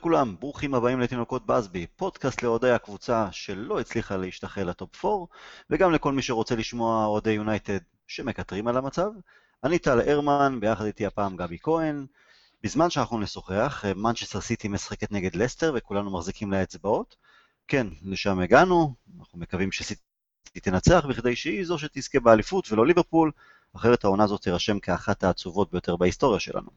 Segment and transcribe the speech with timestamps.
[0.00, 5.24] לכולם, ברוכים הבאים לתינוקות באזבי, פודקאסט לאוהדי הקבוצה שלא הצליחה להשתחל לטופ 4,
[5.70, 9.10] וגם לכל מי שרוצה לשמוע אוהדי יונייטד שמקטרים על המצב.
[9.64, 12.06] אני טל הרמן, ביחד איתי הפעם גבי כהן.
[12.62, 17.16] בזמן שאנחנו נשוחח, מנצ'סטר סיטי משחקת נגד לסטר וכולנו מחזיקים לה אצבעות.
[17.68, 20.02] כן, לשם הגענו, אנחנו מקווים שסיטי
[20.62, 23.30] תנצח בכדי שהיא זו שתזכה באליפות ולא ליברפול,
[23.76, 26.70] אחרת העונה הזאת תירשם כאחת העצובות ביותר בהיסטוריה שלנו.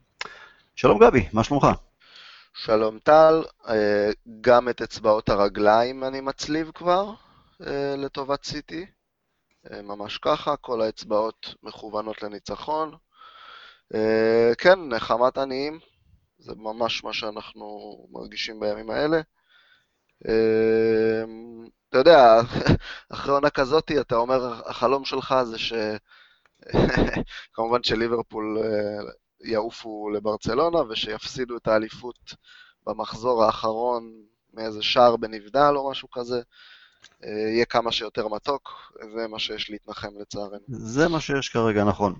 [0.76, 1.68] שלום גבי, מה שלומך?
[2.56, 4.10] שלום טל, אה,
[4.42, 7.14] גם את אצבעות הרגליים אני מצליב כבר
[7.68, 8.86] אה, לטובת סיטי,
[9.72, 12.96] אה, ממש ככה, כל האצבעות מכוונות לניצחון.
[14.58, 15.80] כן, נחמת עניים,
[16.38, 19.22] זה ממש מה שאנחנו מרגישים בימים האלה.
[21.90, 22.42] אתה יודע,
[23.14, 25.74] אחרי עונה כזאת, אתה אומר, החלום שלך זה ש...
[27.54, 28.58] כמובן שליברפול
[29.44, 32.36] יעופו לברצלונה ושיפסידו את האליפות
[32.88, 34.12] במחזור האחרון
[34.54, 36.42] מאיזה שער בנבדל או משהו כזה.
[37.24, 40.60] אה, יהיה כמה שיותר מתוק, זה מה שיש להתנחם לצערנו.
[40.68, 42.14] זה מה שיש כרגע, נכון.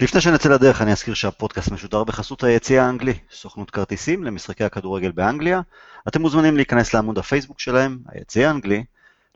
[0.00, 5.60] לפני שנצא לדרך, אני אזכיר שהפודקאסט משודר בחסות היציע האנגלי, סוכנות כרטיסים למשחקי הכדורגל באנגליה.
[6.08, 8.84] אתם מוזמנים להיכנס לעמוד הפייסבוק שלהם, היציע האנגלי,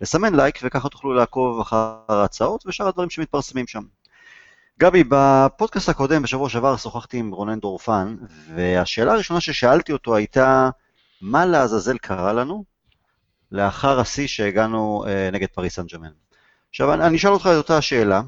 [0.00, 3.82] לסמן לייק, וככה תוכלו לעקוב אחר ההצעות ושאר הדברים שמתפרסמים שם.
[4.80, 8.16] גבי, בפודקאסט הקודם, בשבוע שעבר, שוחחתי עם רונן דורפן,
[8.54, 10.70] והשאלה הראשונה ששאלתי אותו הייתה,
[11.20, 12.64] מה לעזאזל קרה לנו
[13.52, 16.10] לאחר השיא שהגענו אה, נגד פריס סן ג'רמן?
[16.70, 18.22] עכשיו, אני, אני אשאל אותך את אותה השאלה,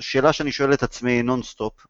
[0.00, 1.86] שאלה שאני שואל את עצמי נונסטופ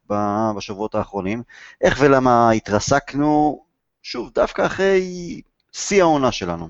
[0.56, 1.42] בשבועות האחרונים,
[1.80, 3.64] איך ולמה התרסקנו,
[4.02, 5.40] שוב, דווקא אחרי
[5.72, 6.68] שיא העונה שלנו.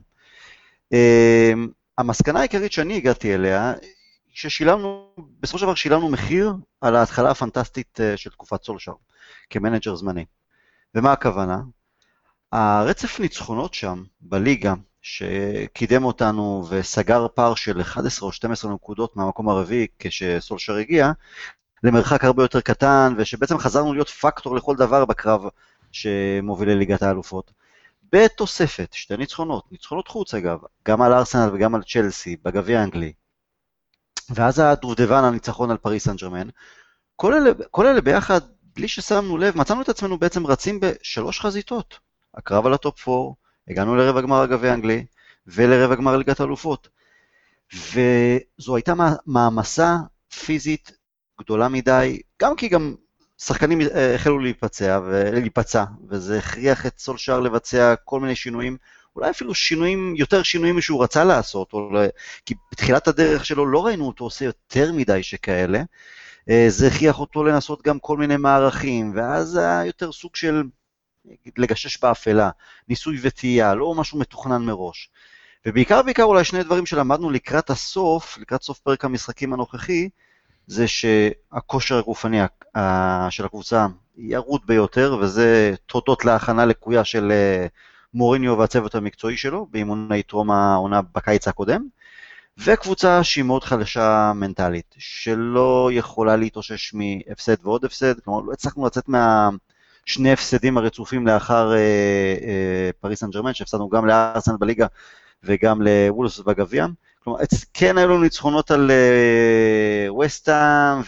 [0.93, 1.53] אה,
[1.99, 3.73] המסקנה העיקרית שאני הגעתי אליה
[4.33, 5.07] ששילמנו,
[5.41, 8.93] בסופו של דבר שילמנו מחיר על ההתחלה הפנטסטית אה, של תקופת סולשר,
[9.51, 10.25] כמנג'ר זמני.
[10.95, 11.59] ומה הכוונה?
[12.53, 19.87] הרצף ניצחונות שם, בליגה, שקידם אותנו וסגר פער של 11 או 12 נקודות מהמקום הרביעי
[19.99, 21.13] כשסולשר הגיע,
[21.83, 25.45] למרחק הרבה יותר קטן, ושבעצם חזרנו להיות פקטור לכל דבר בקרב
[25.93, 27.53] שמוביל לליגת האלופות.
[28.13, 30.59] בתוספת, שתי ניצחונות, ניצחונות חוץ אגב,
[30.89, 33.13] גם על ארסנל וגם על צ'לסי, בגביע האנגלי,
[34.35, 36.49] ואז הדובדבן הניצחון על פריס סן ג'רמן.
[37.17, 38.41] כל אלה, כל אלה ביחד,
[38.77, 41.99] בלי ששמנו לב, מצאנו את עצמנו בעצם רצים בשלוש חזיתות.
[42.35, 43.33] הקרב על הטופ 4,
[43.69, 45.05] הגענו לרבע גמר הגביע האנגלי,
[45.47, 46.89] ולרבע גמר ליגת האלופות.
[47.75, 48.95] וזו הייתה
[49.27, 49.97] מעמסה
[50.45, 50.93] פיזית
[51.41, 52.95] גדולה מדי, גם כי גם
[53.39, 58.77] שחקנים אה, החלו להיפצע, ולהיפצע, וזה הכריח את סולשאר לבצע כל מיני שינויים
[59.17, 61.91] אולי אפילו שינויים, יותר שינויים משהוא רצה לעשות, או...
[62.47, 65.83] כי בתחילת הדרך שלו לא ראינו אותו עושה יותר מדי שכאלה.
[66.51, 70.63] אה, זה הכריח אותו לנסות גם כל מיני מערכים, ואז היה יותר סוג של
[71.59, 72.51] לגשש באפלה,
[72.89, 75.11] ניסוי וטעייה, לא משהו מתוכנן מראש.
[75.67, 80.09] ובעיקר בעיקר אולי שני דברים שלמדנו לקראת הסוף, לקראת סוף פרק המשחקים הנוכחי,
[80.67, 82.39] זה שהכושר הגופני
[83.31, 83.87] של הקבוצה
[84.17, 87.67] ירוד ביותר, וזה תודות להכנה לקויה של אה,
[88.15, 91.87] מוריניו והצוות המקצועי שלו באימוני טרום העונה בקיץ הקודם,
[92.59, 99.05] וקבוצה שהיא מאוד חלשה מנטלית, שלא יכולה להתאושש מהפסד ועוד הפסד, כלומר לא הצלחנו לצאת
[99.09, 101.79] מהשני הפסדים הרצופים לאחר אה,
[102.43, 104.87] אה, פריס סן ג'רמן, שהפסדנו גם לארסנל בליגה
[105.45, 106.87] וגם לוולס בגביע.
[107.25, 107.39] כלומר,
[107.75, 111.01] כן היו לנו ניצחונות על אה, וסטאם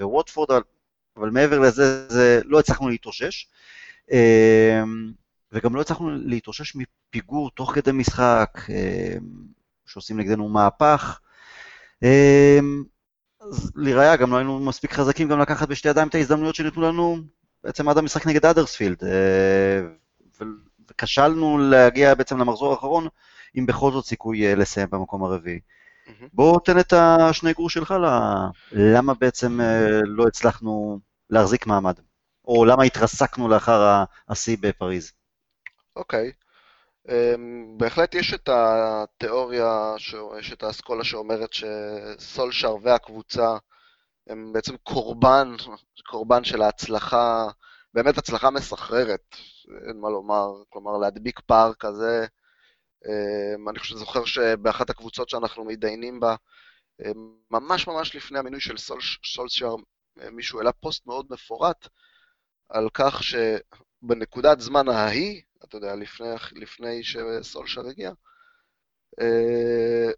[0.00, 0.62] וווטפורד, אבל,
[1.16, 3.46] אבל מעבר לזה, זה, לא הצלחנו להתאושש.
[4.12, 4.82] אה,
[5.52, 9.16] וגם לא הצלחנו להתאושש מפיגור תוך כדי משחק, אה,
[9.86, 11.20] שעושים נגדנו מהפך.
[12.02, 12.58] אה,
[13.40, 17.18] אז לראיה, גם לא היינו מספיק חזקים גם לקחת בשתי ידיים את ההזדמנויות שניתנו לנו
[17.64, 19.04] בעצם עד המשחק נגד אדרספילד.
[19.04, 19.80] אה,
[20.90, 23.08] וכשלנו להגיע בעצם למחזור האחרון,
[23.54, 25.60] עם בכל זאת סיכוי לסיים במקום הרביעי.
[25.60, 26.24] Mm-hmm.
[26.32, 27.94] בוא תן את השני גרוש שלך
[28.72, 29.60] למה בעצם
[30.04, 31.00] לא הצלחנו
[31.30, 31.94] להחזיק מעמד,
[32.44, 35.12] או למה התרסקנו לאחר השיא בפריז.
[35.96, 36.32] אוקיי.
[37.08, 37.10] Um,
[37.76, 39.94] בהחלט יש את התיאוריה,
[40.38, 43.56] יש את האסכולה שאומרת שסולשר והקבוצה
[44.26, 45.54] הם בעצם קורבן,
[46.06, 47.46] קורבן של ההצלחה,
[47.94, 49.36] באמת הצלחה מסחררת,
[49.88, 52.26] אין מה לומר, כלומר להדביק פער כזה.
[53.04, 56.36] Um, אני חושב, זוכר שבאחת הקבוצות שאנחנו מתדיינים בה,
[57.02, 57.18] um,
[57.50, 59.00] ממש ממש לפני המינוי של סול,
[59.34, 59.74] סולשר,
[60.32, 61.88] מישהו העלה פוסט מאוד מפורט
[62.68, 63.22] על כך
[64.06, 68.10] שבנקודת זמן ההיא, אתה יודע, לפני, לפני שסולשר הגיע,
[69.20, 70.10] אה,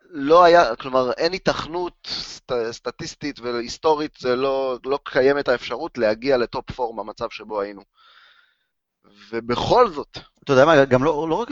[0.00, 6.70] לא היה, כלומר, אין היתכנות סט, סטטיסטית והיסטורית, זה לא, לא קיימת האפשרות להגיע לטופ
[6.70, 7.82] פור במצב שבו היינו.
[9.30, 10.18] ובכל זאת...
[10.44, 11.48] אתה יודע מה, גם לא, לא רק...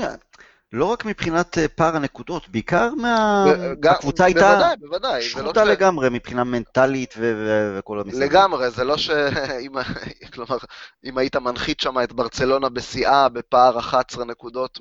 [0.72, 5.22] לא רק מבחינת אה, פער הנקודות, בעיקר מהקבוצה הייתה בוודאי, בוודאי.
[5.22, 6.10] שחוטה לא לגמרי ש...
[6.12, 7.20] מבחינה מנטלית ו...
[7.20, 7.78] ו...
[7.78, 8.22] וכל המסביב.
[8.22, 9.10] לגמרי, זה לא ש...
[10.32, 10.56] כלומר,
[11.04, 14.78] אם היית מנחית שם את ברצלונה בשיאה בפער 11 נקודות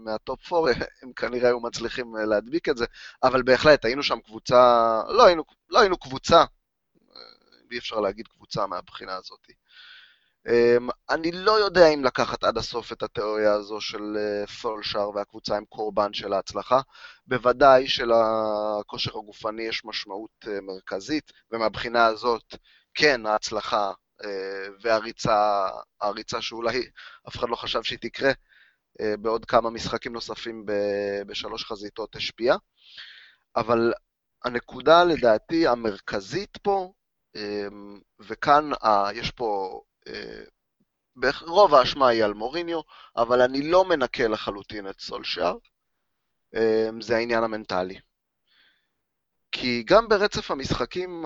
[0.00, 0.70] מהטופ 4,
[1.02, 2.84] הם כנראה היו מצליחים אה, להדביק את זה,
[3.22, 4.56] אבל בהחלט, היינו שם קבוצה,
[5.08, 6.46] לא היינו, לא היינו קבוצה, אה,
[7.72, 9.59] אי אפשר להגיד קבוצה מהבחינה הזאת.
[10.48, 15.56] אמ, אני לא יודע אם לקחת עד הסוף את התיאוריה הזו של אה, סולשאר והקבוצה
[15.56, 16.80] עם קורבן של ההצלחה.
[17.26, 22.54] בוודאי שלכושר הגופני יש משמעות אה, מרכזית, ומהבחינה הזאת,
[22.94, 23.92] כן, ההצלחה
[24.24, 25.68] אה, והריצה,
[26.00, 26.82] הריצה שאולי
[27.28, 28.32] אף אחד לא חשב שהיא תקרה,
[29.18, 30.66] בעוד כמה משחקים נוספים
[31.26, 32.56] בשלוש חזיתות השפיעה.
[33.56, 33.92] אבל
[34.44, 36.92] הנקודה לדעתי המרכזית פה,
[37.36, 38.70] אמ, וכאן
[39.14, 39.80] יש פה
[41.40, 42.80] רוב האשמה היא על מוריניו,
[43.16, 45.56] אבל אני לא מנקה לחלוטין את סולשאר,
[46.54, 48.00] אמ, זה העניין המנטלי.
[49.52, 51.24] כי גם ברצף המשחקים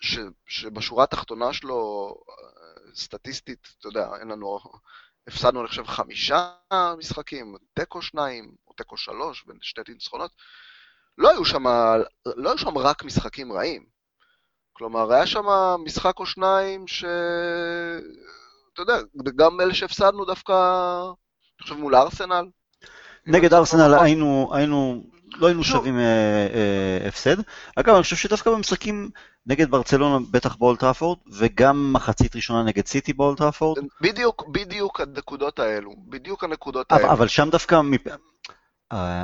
[0.00, 2.14] ש, שבשורה התחתונה שלו,
[2.94, 4.58] סטטיסטית, אתה יודע, אין לנו,
[5.26, 6.54] הפסדנו, אני חושב, חמישה
[6.98, 10.30] משחקים, תיקו שניים, או תיקו שלוש, בין שתי ניצחונות,
[11.18, 11.66] לא היו שם,
[12.36, 13.91] לא היו שם רק משחקים רעים.
[14.72, 15.44] כלומר, היה שם
[15.84, 17.04] משחק או שניים ש...
[18.72, 18.98] אתה יודע,
[19.36, 22.46] גם אלה שהפסדנו דווקא, אני חושב מול ארסנל.
[23.26, 25.02] נגד ארסנל היינו, היינו,
[25.36, 26.02] לא היינו שווים אה,
[26.54, 27.36] אה, הפסד.
[27.76, 29.10] אגב, אני חושב שדווקא במשחקים
[29.46, 33.78] נגד ברצלונה, בטח באולטראפורד, וגם מחצית ראשונה נגד סיטי באולטראפורד.
[34.00, 37.10] בדיוק, בדיוק הנקודות האלו, בדיוק הנקודות האלו.
[37.10, 37.80] אבל שם דווקא,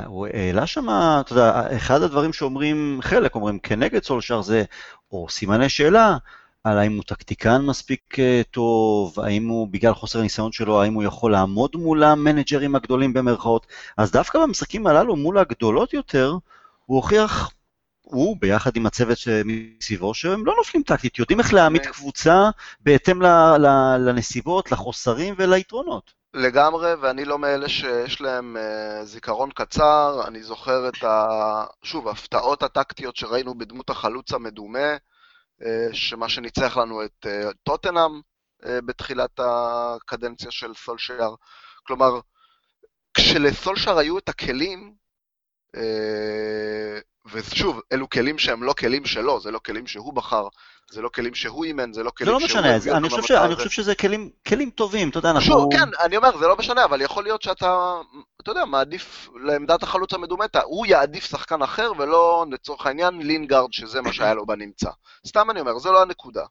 [0.05, 0.87] הוא העלה שם,
[1.19, 4.63] אתה יודע, אחד הדברים שאומרים, חלק אומרים כנגד סולשר זה,
[5.11, 6.17] או סימני שאלה,
[6.63, 11.03] על האם הוא טקטיקן מספיק אה, טוב, האם הוא, בגלל חוסר הניסיון שלו, האם הוא
[11.03, 13.67] יכול לעמוד מול המנג'רים הגדולים במרכאות.
[13.97, 16.37] אז דווקא במשחקים הללו, מול הגדולות יותר,
[16.85, 17.51] הוא הוכיח,
[18.01, 22.49] הוא ביחד עם הצוות מסביבו, שהם לא נופלים טקטית, יודעים איך להעמיד קבוצה
[22.79, 23.21] בהתאם
[23.99, 26.18] לנסיבות, לחוסרים וליתרונות.
[26.33, 31.65] לגמרי, ואני לא מאלה שיש להם uh, זיכרון קצר, אני זוכר את ה...
[31.83, 34.95] שוב, ההפתעות הטקטיות שראינו בדמות החלוץ המדומה,
[35.61, 38.21] uh, שמה שניצח לנו את uh, טוטנאם
[38.63, 41.35] uh, בתחילת הקדנציה של סולשייר.
[41.83, 42.19] כלומר,
[43.13, 44.93] כשלסולשייר היו את הכלים,
[45.75, 45.79] uh,
[47.31, 50.47] ושוב, אלו כלים שהם לא כלים שלו, זה לא כלים שהוא בחר,
[50.91, 52.47] זה לא כלים שהוא אימן, זה לא כלים שהוא...
[52.47, 53.31] זה לא משנה, אני חושב, ש...
[53.31, 55.45] אני חושב שזה כלים, כלים טובים, אתה יודע, אנחנו...
[55.45, 57.95] שוב, כן, אני אומר, זה לא משנה, אבל יכול להיות שאתה,
[58.41, 64.01] אתה יודע, מעדיף לעמדת החלוץ המדומטה, הוא יעדיף שחקן אחר, ולא, לצורך העניין, לינגארד, שזה
[64.01, 64.89] מה שהיה לו בנמצא.
[65.27, 66.45] סתם אני אומר, זה לא הנקודה.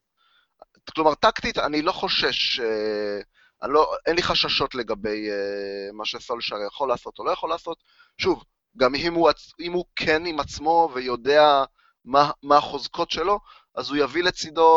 [0.94, 3.20] כלומר, טקטית, אני לא חושש, אה,
[3.62, 7.78] אני לא, אין לי חששות לגבי אה, מה שסולשר יכול לעשות או לא יכול לעשות.
[8.18, 8.44] שוב,
[8.76, 9.30] גם אם הוא,
[9.60, 11.64] אם הוא כן עם עצמו ויודע
[12.04, 13.40] מה, מה החוזקות שלו,
[13.78, 14.68] אז הוא יביא לצידו,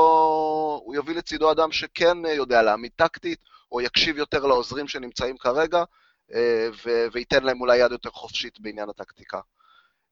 [0.86, 3.40] הוא יביא לצידו אדם שכן יודע להעמיד טקטית,
[3.72, 5.84] או יקשיב יותר לעוזרים שנמצאים כרגע,
[6.34, 9.40] אה, ו- וייתן להם אולי יד יותר חופשית בעניין הטקטיקה.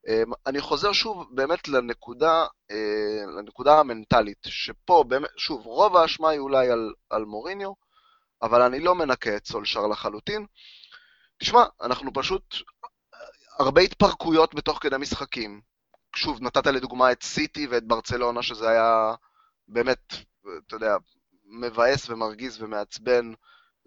[0.08, 6.40] אה, אני חוזר שוב באמת לנקודה, אה, לנקודה המנטלית, שפה באמת, שוב, רוב האשמה היא
[6.40, 7.74] אולי על, על מוריניו,
[8.42, 10.46] אבל אני לא מנקה את סולשר לחלוטין.
[11.38, 12.56] תשמע, אנחנו פשוט
[13.60, 15.62] הרבה התפרקויות בתוך כדי משחקים.
[16.16, 19.14] שוב, נתת לדוגמה את סיטי ואת ברצלונה, שזה היה
[19.68, 20.14] באמת,
[20.68, 20.96] אתה יודע,
[21.46, 23.34] מבאס ומרגיז ומעצבן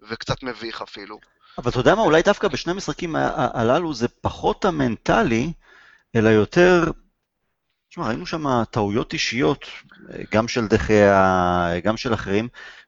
[0.09, 1.19] וקצת מביך אפילו.
[1.57, 5.53] אבל אתה יודע מה, אולי דווקא בשני המשחקים הללו זה פחות המנטלי,
[6.15, 6.83] אלא יותר...
[7.89, 9.65] תשמע, ראינו שם טעויות אישיות,
[10.31, 12.47] גם של דחיה, גם של אחרים,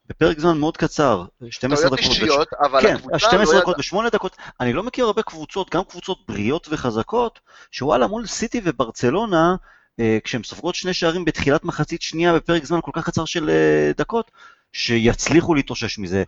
[0.10, 2.00] בפרק זמן מאוד קצר, 12 דקות.
[2.00, 2.68] אישיות, בש...
[2.70, 4.38] אבל כן, הקבוצה 12 לא דקות ו-8 דקות.
[4.60, 7.40] אני לא מכיר הרבה קבוצות, גם קבוצות בריאות וחזקות,
[7.72, 9.56] שוואלה, מול סיטי וברצלונה,
[10.00, 13.92] אה, כשהן סופגות שני שערים בתחילת מחצית שנייה בפרק זמן כל כך קצר של אה,
[13.98, 14.32] דקות,
[14.74, 16.24] שיצליחו להתאושש מזה.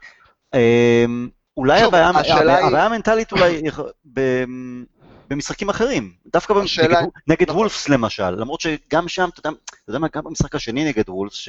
[0.54, 1.06] אה,
[1.58, 2.66] אולי הבעיה, הבעיה, היא...
[2.66, 3.62] הבעיה המנטלית אולי
[5.30, 7.56] במשחקים אחרים, דווקא נגד, נגד נכון.
[7.60, 9.50] וולפס למשל, למרות שגם שם, אתה
[9.88, 11.48] יודע, מה, גם במשחק השני נגד וולפס,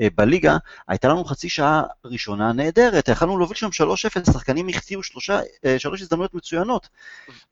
[0.00, 0.56] שבליגה,
[0.88, 5.00] הייתה לנו חצי שעה ראשונה נהדרת, יכלנו להוביל שם 3-0, שחקנים החטיאו
[5.64, 6.88] אה, שלוש הזדמנויות מצוינות.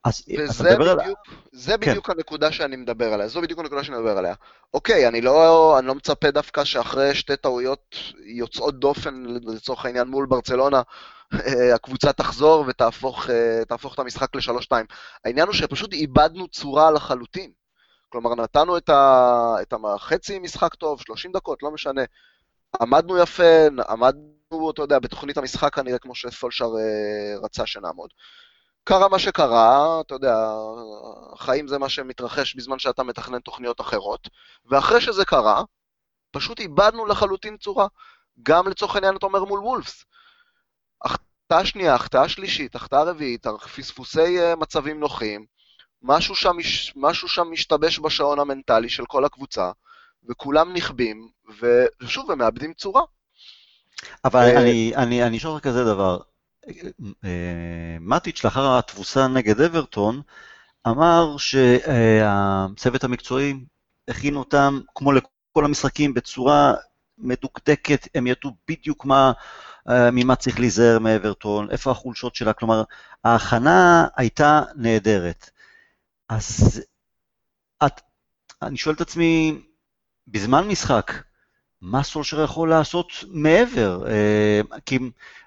[0.04, 1.34] אז וזה אתה מדבר בדיוק, על...
[1.52, 1.90] זה כן.
[1.90, 2.12] בדיוק כן.
[2.16, 4.34] הנקודה שאני מדבר עליה, זו בדיוק הנקודה שאני מדבר עליה.
[4.74, 10.26] אוקיי, אני לא, אני לא מצפה דווקא שאחרי שתי טעויות יוצאות דופן, לצורך העניין מול
[10.26, 10.82] ברצלונה, אה,
[11.74, 14.86] הקבוצה תחזור ותהפוך אה, את המשחק לשלוש-שתיים.
[15.24, 17.52] העניין הוא שפשוט איבדנו צורה לחלוטין.
[18.08, 22.02] כלומר, נתנו את, ה, את החצי משחק טוב, 30 דקות, לא משנה.
[22.80, 28.10] עמדנו יפה, עמדנו אתה יודע, בתוכנית המשחק כנראה כמו שסולשר אה, רצה שנעמוד.
[28.84, 30.34] קרה מה שקרה, אתה יודע,
[31.32, 34.28] החיים זה מה שמתרחש בזמן שאתה מתכנן תוכניות אחרות,
[34.66, 35.62] ואחרי שזה קרה,
[36.30, 37.86] פשוט איבדנו לחלוטין צורה.
[38.42, 40.04] גם לצורך העניין אתה אומר מול וולפס.
[41.04, 45.46] החטאה שנייה, החטאה שלישית, החטאה רביעית, פספוסי אה, מצבים נוחים,
[46.02, 46.56] משהו שם,
[46.96, 49.70] משהו שם משתבש בשעון המנטלי של כל הקבוצה,
[50.28, 51.28] וכולם נכבים,
[52.02, 53.02] ושוב, הם מאבדים צורה.
[54.24, 54.58] אבל ו...
[54.58, 56.18] אני, אני, אני אשאל לך כזה דבר,
[57.24, 60.22] אה, מטיץ' לאחר התבוסה נגד אברטון,
[60.86, 63.54] אמר שהצוות המקצועי
[64.08, 66.74] הכין אותם, כמו לכל המשחקים, בצורה
[67.18, 69.32] מדוקדקת, הם ידעו בדיוק מה, אה,
[69.88, 72.82] ממה צריך להיזהר מאברטון, איפה החולשות שלה, כלומר,
[73.24, 75.50] ההכנה הייתה נהדרת.
[76.28, 76.80] אז
[77.86, 78.00] את,
[78.62, 79.58] אני שואל את עצמי,
[80.28, 81.12] בזמן משחק,
[81.80, 84.08] מה סולשר יכול לעשות מעבר?
[84.08, 84.98] אה, כי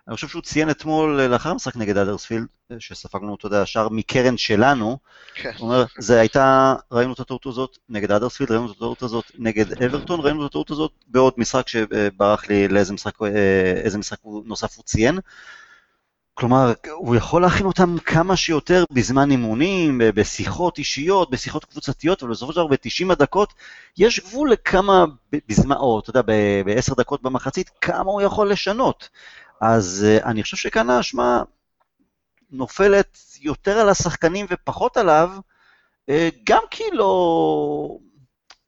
[0.07, 2.45] אני חושב שהוא ציין אתמול לאחר המשחק נגד אדרספילד,
[2.79, 4.97] שספגנו, אתה יודע, שער מקרן שלנו,
[5.35, 5.51] כן.
[5.57, 9.83] הוא אומר, זה הייתה, ראינו את הטעות הזאת נגד אדרספילד, ראינו את הטעות הזאת נגד
[9.83, 13.27] אברטון, ראינו את הטעות הזאת בעוד משחק שברח לי לאיזה משחק, אה,
[13.83, 15.19] איזה משחק נוסף הוא ציין.
[16.37, 22.53] כלומר, הוא יכול להכין אותם כמה שיותר בזמן אימונים, בשיחות אישיות, בשיחות קבוצתיות, אבל בסופו
[22.53, 23.53] של דבר ב-90 הדקות
[23.97, 25.05] יש גבול לכמה,
[25.49, 29.09] בזמן, או אתה יודע, ב-10 דקות במחצית, כמה הוא יכול לשנות.
[29.61, 31.43] אז uh, אני חושב שכאן האשמה
[32.51, 35.31] נופלת יותר על השחקנים ופחות עליו,
[36.11, 37.97] uh, גם כי לא...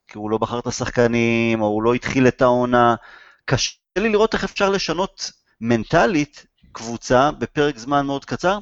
[0.08, 2.96] כי הוא לא בחר את השחקנים, או הוא לא התחיל את העונה.
[3.46, 8.60] קשה לי לראות איך אפשר לשנות מנטלית קבוצה בפרק זמן מאוד קצר,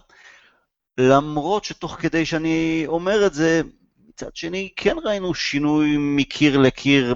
[0.97, 3.61] למרות שתוך כדי שאני אומר את זה,
[4.07, 7.15] מצד שני כן ראינו שינוי מקיר לקיר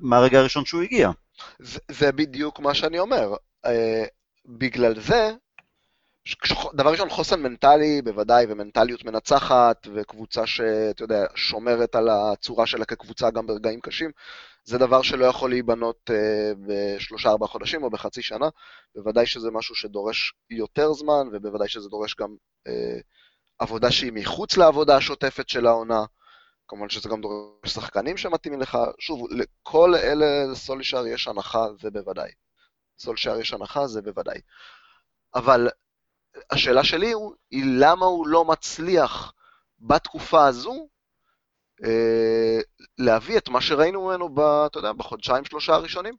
[0.00, 1.10] מהרגע הראשון שהוא הגיע.
[1.58, 3.34] זה, זה בדיוק מה שאני אומר.
[4.48, 5.30] בגלל זה,
[6.74, 13.30] דבר ראשון, חוסן מנטלי בוודאי, ומנטליות מנצחת, וקבוצה שאתה יודע, שומרת על הצורה שלה כקבוצה
[13.30, 14.10] גם ברגעים קשים,
[14.64, 16.14] זה דבר שלא יכול להיבנות uh,
[16.66, 18.48] בשלושה ארבעה חודשים או בחצי שנה.
[18.94, 22.34] בוודאי שזה משהו שדורש יותר זמן, ובוודאי שזה דורש גם
[22.68, 22.72] uh,
[23.58, 26.04] עבודה שהיא מחוץ לעבודה השוטפת של העונה.
[26.68, 28.78] כמובן שזה גם דורש שחקנים שמתאימים לך.
[28.98, 32.30] שוב, לכל אלה לסולישר יש הנחה, זה בוודאי.
[32.98, 34.40] סולשר יש הנחה, זה בוודאי.
[35.34, 35.68] אבל
[36.50, 37.12] השאלה שלי
[37.50, 39.32] היא למה הוא לא מצליח
[39.80, 40.88] בתקופה הזו
[41.84, 42.58] אה,
[42.98, 46.14] להביא את מה שראינו ממנו, ב, אתה יודע, בחודשיים שלושה הראשונים.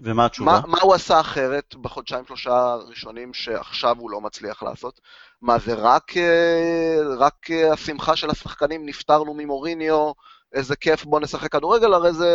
[0.00, 0.52] ומה התשובה?
[0.52, 5.00] מה, מה הוא עשה אחרת בחודשיים שלושה הראשונים שעכשיו הוא לא מצליח לעשות?
[5.42, 10.12] מה זה רק, אה, רק אה, השמחה של השחקנים, נפטרנו ממוריניו,
[10.52, 12.30] איזה כיף, בוא נשחק כדורגל, הרי זה,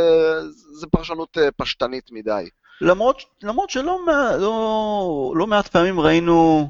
[0.52, 2.50] זה פרשנות פשטנית מדי.
[2.82, 4.00] למרות, למרות שלא
[4.40, 6.70] לא, לא מעט פעמים ראינו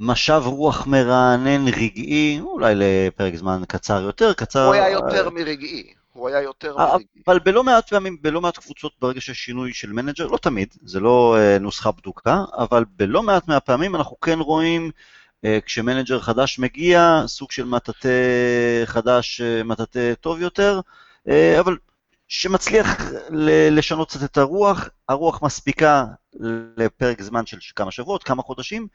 [0.00, 4.66] משב רוח מרענן רגעי, אולי לפרק זמן קצר יותר, קצר...
[4.66, 5.92] הוא היה יותר מרגעי.
[6.12, 7.06] הוא היה יותר מרגעי.
[7.26, 11.00] אבל בלא מעט פעמים, בלא מעט קבוצות, ברגע שיש שינוי של מנג'ר, לא תמיד, זה
[11.00, 14.90] לא אה, נוסחה בדוקה, אבל בלא מעט מהפעמים אנחנו כן רואים,
[15.44, 18.08] אה, כשמנג'ר חדש מגיע, סוג של מטאטא
[18.84, 20.80] חדש, אה, מטאטא טוב יותר,
[21.60, 21.76] אבל
[22.30, 22.86] שמצליח
[23.70, 26.04] לשנות קצת את הרוח, הרוח מספיקה
[26.76, 28.86] לפרק זמן של כמה שבועות, כמה חודשים,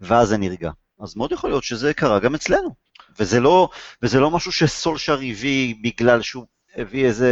[0.00, 0.70] ואז זה נרגע.
[1.00, 2.74] אז מאוד יכול להיות שזה קרה גם אצלנו.
[3.18, 3.68] וזה לא,
[4.02, 6.44] וזה לא משהו שסולשר הביא בגלל שהוא
[6.76, 7.30] הביא איזה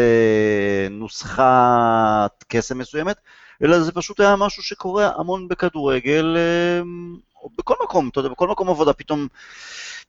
[0.90, 3.16] נוסחת קסם מסוימת,
[3.62, 8.49] אלא זה פשוט היה משהו שקורה המון בכדורגל, אמ, או בכל מקום, אתה יודע, בכל
[8.49, 9.29] מקום עבודה, פתאום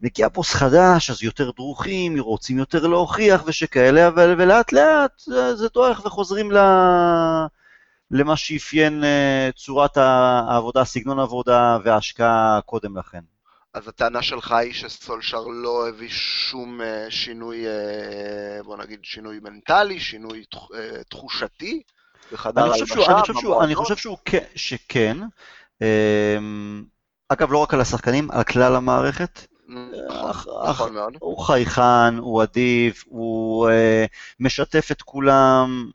[0.01, 5.21] מגיע בוס חדש, אז יותר דרוכים, רוצים יותר להוכיח ושכאלה, אבל ולאט לאט
[5.55, 6.57] זה, דועך וחוזרים ל...
[8.11, 13.19] למה שאפיין אה, צורת העבודה, סגנון העבודה וההשקעה קודם לכן.
[13.73, 19.99] אז הטענה שלך היא שסולשר לא הביא שום אה, שינוי, אה, בוא נגיד שינוי מנטלי,
[19.99, 20.43] שינוי
[21.09, 21.81] תחושתי
[22.31, 24.17] בחדר הלבשה, אני חושב שהוא
[24.55, 25.17] שכן.
[27.33, 29.47] אגב, לא רק על השחקנים, על כלל המערכת.
[30.29, 31.13] נכון, נכון מאוד.
[31.19, 33.69] הוא חייכן, הוא אדיב, הוא
[34.39, 35.91] משתף את כולם.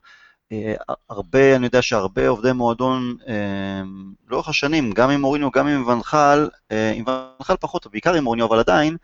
[0.51, 0.73] אה,
[1.09, 3.81] הרבה, אני יודע שהרבה עובדי מועדון אה,
[4.29, 8.47] לאורך השנים, גם עם מוריניו, גם עם ונחל, אה, עם ונחל פחות, בעיקר עם מוריניו,
[8.47, 8.97] אבל עדיין,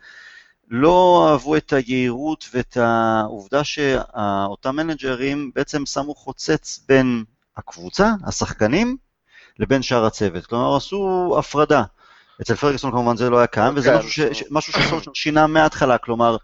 [0.68, 7.24] לא אהבו את היהירות ואת העובדה שאותם מנג'רים בעצם שמו חוצץ בין
[7.56, 8.96] הקבוצה, השחקנים,
[9.58, 10.46] לבין שאר הצוות.
[10.46, 11.82] כלומר, עשו הפרדה.
[12.42, 15.98] אצל פרגוסון כמובן זה לא היה קיים, וזה כן, משהו, ש, משהו שסולשר שינה מההתחלה,
[15.98, 16.36] כלומר,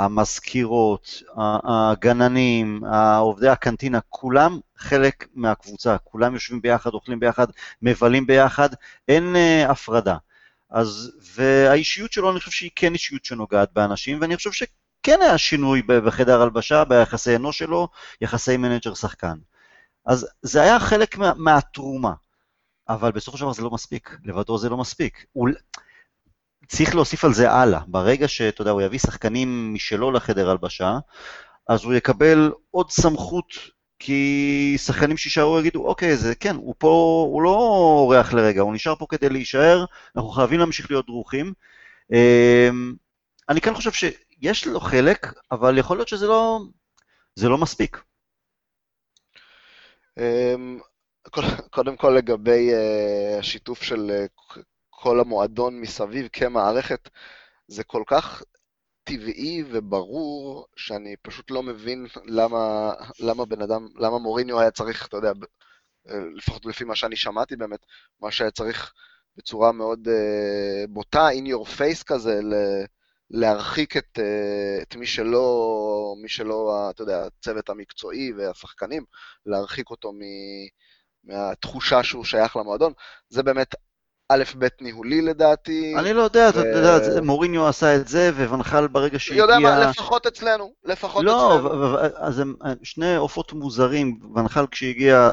[0.00, 1.22] המזכירות,
[1.64, 2.80] הגננים,
[3.18, 7.46] עובדי הקנטינה, כולם חלק מהקבוצה, כולם יושבים ביחד, אוכלים ביחד,
[7.82, 8.68] מבלים ביחד,
[9.08, 10.16] אין uh, הפרדה.
[10.70, 15.82] אז, והאישיות שלו, אני חושב שהיא כן אישיות שנוגעת באנשים, ואני חושב שכן היה שינוי
[15.82, 17.88] בחדר הלבשה, ביחסי אנוש שלו,
[18.20, 19.36] יחסי מנג'ר-שחקן.
[20.06, 22.12] אז זה היה חלק מה, מהתרומה,
[22.90, 25.24] אבל בסופו של דבר זה לא מספיק, לבדו זה לא מספיק.
[25.32, 25.48] הוא...
[26.68, 27.80] צריך להוסיף על זה הלאה.
[27.86, 30.98] ברגע שאתה יודע, הוא יביא שחקנים משלו לחדר הלבשה,
[31.68, 33.46] אז הוא יקבל עוד סמכות,
[33.98, 38.94] כי שחקנים שיישארו יגידו, אוקיי, זה כן, הוא פה, הוא לא אורח לרגע, הוא נשאר
[38.94, 39.84] פה כדי להישאר,
[40.16, 41.52] אנחנו חייבים להמשיך להיות דרוכים.
[42.12, 42.94] אמ,
[43.48, 46.60] אני כן חושב שיש לו חלק, אבל יכול להיות שזה לא,
[47.34, 48.02] זה לא מספיק.
[51.70, 54.26] קודם כל לגבי אה, השיתוף של אה,
[54.90, 57.08] כל המועדון מסביב כמערכת,
[57.68, 58.42] זה כל כך
[59.04, 65.16] טבעי וברור, שאני פשוט לא מבין למה, למה בן אדם, למה מוריניו היה צריך, אתה
[65.16, 65.32] יודע,
[66.36, 67.86] לפחות לפי מה שאני שמעתי באמת,
[68.20, 68.92] מה שהיה צריך
[69.36, 70.08] בצורה מאוד
[70.88, 72.84] בוטה, in your face כזה, ל-
[73.30, 74.18] להרחיק את,
[74.82, 79.04] את מי שלא, מי שלא, אתה יודע, הצוות המקצועי והשחקנים,
[79.46, 80.18] להרחיק אותו מ...
[81.24, 82.92] מהתחושה שהוא שייך למועדון.
[83.28, 83.74] זה באמת
[84.32, 85.94] א', ב' ניהולי לדעתי.
[85.98, 89.42] אני לא יודע, אתה יודע, מוריניו עשה את זה, וונחל ברגע שהגיע...
[89.42, 91.78] יודע מה, לפחות אצלנו, לפחות לא, אצלנו.
[91.78, 95.30] לא, אז הם שני עופות מוזרים, ונחל כשהגיע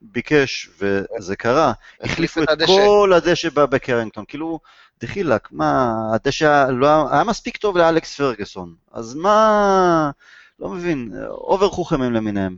[0.00, 4.60] ביקש, וזה קרה, החליפו את כל הדשא בקרינגטון, כאילו,
[5.00, 10.10] דחילק, מה, הדשא לא היה מספיק טוב לאלכס פרגוסון, אז מה,
[10.58, 12.56] לא מבין, אובר חוכמים למיניהם.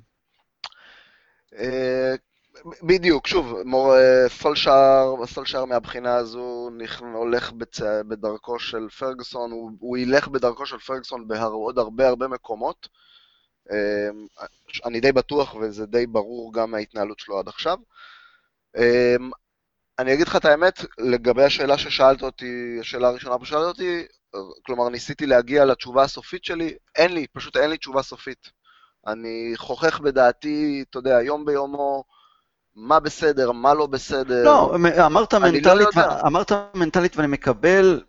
[2.66, 6.70] אה, בדיוק, שוב, מור, אה, סולשאר, סולשאר מהבחינה הזו
[7.14, 7.80] הולך בצ...
[8.08, 12.88] בדרכו של פרגוסון, הוא, הוא ילך בדרכו של פרגוסון בעוד הרבה הרבה מקומות.
[13.70, 14.26] אמ,
[14.84, 17.78] אני די בטוח, וזה די ברור גם מההתנהלות שלו עד עכשיו.
[18.76, 19.30] אמ,
[19.98, 24.06] אני אגיד לך את האמת, לגבי השאלה ששאלת אותי, השאלה הראשונה ששאלת אותי,
[24.66, 28.50] כלומר, ניסיתי להגיע לתשובה הסופית שלי, אין לי, פשוט אין לי תשובה סופית.
[29.06, 32.04] אני חוכך בדעתי, אתה יודע, יום ביומו,
[32.76, 34.44] מה בסדר, מה לא בסדר.
[34.44, 38.00] לא, אמרת לא מנטלית, לא אמרת מנטלית ואני מקבל,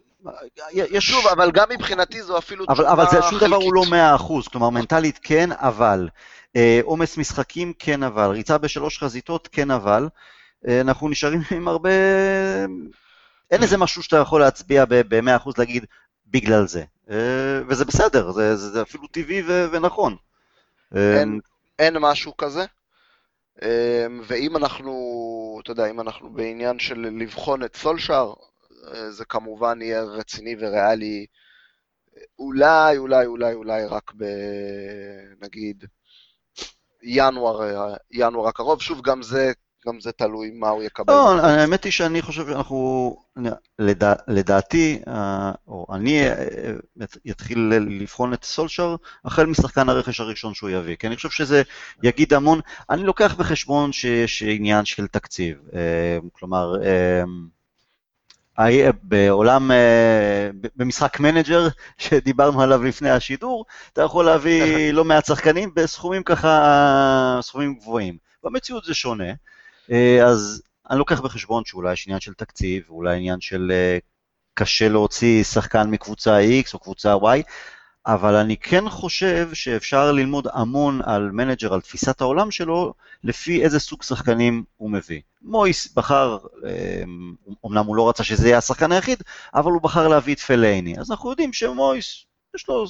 [0.74, 1.08] יש...
[1.08, 4.15] שוב, אבל גם מבחינתי זו אפילו אבל, תשובה אבל זה שום דבר הוא לא מאה
[4.15, 6.10] אחוז, כלומר מנטלית כן, אבל.
[6.56, 8.30] אה, עומס משחקים כן, אבל.
[8.30, 10.10] ריצה בשלוש חזיתות כן, אבל.
[10.67, 11.89] אה, אנחנו נשארים עם הרבה...
[13.52, 15.86] אין איזה משהו שאתה יכול להצביע במאה אחוז להגיד
[16.28, 16.84] בגלל זה.
[17.10, 20.15] אה, וזה בסדר, זה, זה, אפילו טבעי ו, ונכון.
[20.95, 21.39] אין,
[21.80, 22.65] אין משהו כזה.
[24.24, 28.34] ואם אנחנו, אתה יודע, אם אנחנו בעניין של לבחון את סולשאר,
[29.10, 31.26] זה כמובן יהיה רציני וריאלי
[32.40, 34.26] אולי, אולי, אולי, אולי רק ב...
[35.42, 35.86] נגיד
[37.04, 38.82] ינואר, ינואר הקרוב.
[38.82, 39.52] שוב, גם זה,
[39.88, 41.13] גם זה תלוי מה הוא יקבל.
[41.13, 43.17] לא, האמת היא שאני חושב שאנחנו,
[43.80, 46.24] לדע, לדעתי, אה, או אני
[47.32, 51.62] אתחיל לבחון את סולשר החל משחקן הרכש הראשון שהוא יביא, כי אני חושב שזה
[52.04, 52.60] יגיד המון.
[52.89, 57.24] אני לוקח בחשבון שיש עניין של תקציב, אה, כלומר, אה,
[59.04, 61.67] בעולם, אה, במשחק מנג'ר
[61.98, 68.17] שדיברנו עליו לפני השידור, אתה יכול להביא לא מעט שחקנים בסכומים ככה, סכומים גבוהים.
[68.44, 69.34] במציאות זה שונה, אה,
[70.26, 73.98] אז אני לוקח בחשבון שאולי יש עניין של תקציב, אולי עניין של אה,
[74.54, 77.41] קשה להוציא שחקן מקבוצה X או קבוצה Y,
[78.06, 83.80] אבל אני כן חושב שאפשר ללמוד המון על מנג'ר, על תפיסת העולם שלו, לפי איזה
[83.80, 85.22] סוג שחקנים הוא מביא.
[85.41, 86.38] מויס בחר,
[87.63, 91.00] אומנם אמ, הוא לא רצה שזה יהיה השחקן היחיד, אבל הוא בחר להביא את פלאייני.
[91.00, 92.86] אז אנחנו יודעים שמויס, יש לו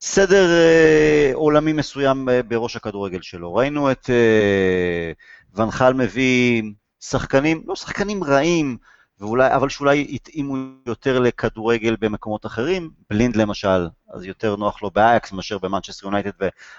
[0.00, 3.54] סדר אה, עולמי מסוים אה, בראש הכדורגל שלו.
[3.54, 5.12] ראינו את אה,
[5.56, 6.62] ואן חאל מביא
[7.00, 8.76] שחקנים, לא שחקנים רעים,
[9.20, 15.32] ואולי, אבל שאולי התאימו יותר לכדורגל במקומות אחרים, בלינד למשל, אז יותר נוח לו באייאקס
[15.32, 16.30] מאשר במנצ'סטר יונייטד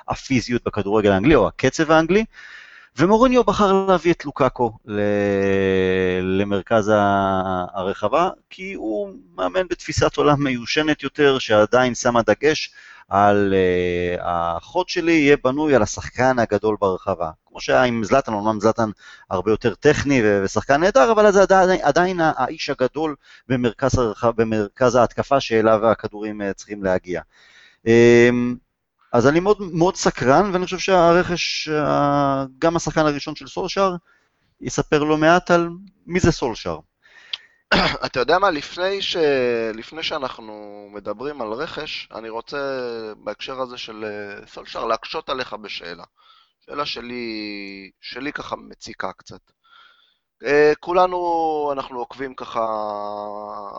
[0.08, 2.26] והפיזיות בכדורגל האנגלי או הקצב האנגלי.
[3.00, 4.78] ומוריניו בחר להביא את לוקאקו
[6.22, 6.92] למרכז
[7.74, 12.72] הרחבה, כי הוא מאמן בתפיסת עולם מיושנת יותר, שעדיין שמה דגש
[13.10, 13.54] על
[14.22, 17.32] החוד שלי יהיה בנוי על השחקן הגדול ברחבה.
[17.58, 18.90] כמו שהיה עם זלטן, אומנם זלטן
[19.30, 23.16] הרבה יותר טכני ושחקן נהדר, אבל זה עדיין, עדיין האיש הגדול
[23.48, 27.22] במרכז, הרחב, במרכז ההתקפה שאליו הכדורים uh, צריכים להגיע.
[27.86, 27.90] Um,
[29.12, 31.70] אז אני מאוד, מאוד סקרן, ואני חושב שהרכש,
[32.60, 33.96] גם השחקן הראשון של סולשאר,
[34.62, 35.70] יספר לא מעט על
[36.08, 36.80] מי זה סולשאר.
[38.06, 39.18] אתה יודע מה, לפני, ש...
[39.74, 42.58] לפני שאנחנו מדברים על רכש, אני רוצה
[43.24, 46.04] בהקשר הזה של אה, סולשר להקשות עליך בשאלה.
[46.70, 49.40] שאלה שלי, שלי ככה מציקה קצת.
[50.44, 52.66] אה, כולנו, אנחנו עוקבים ככה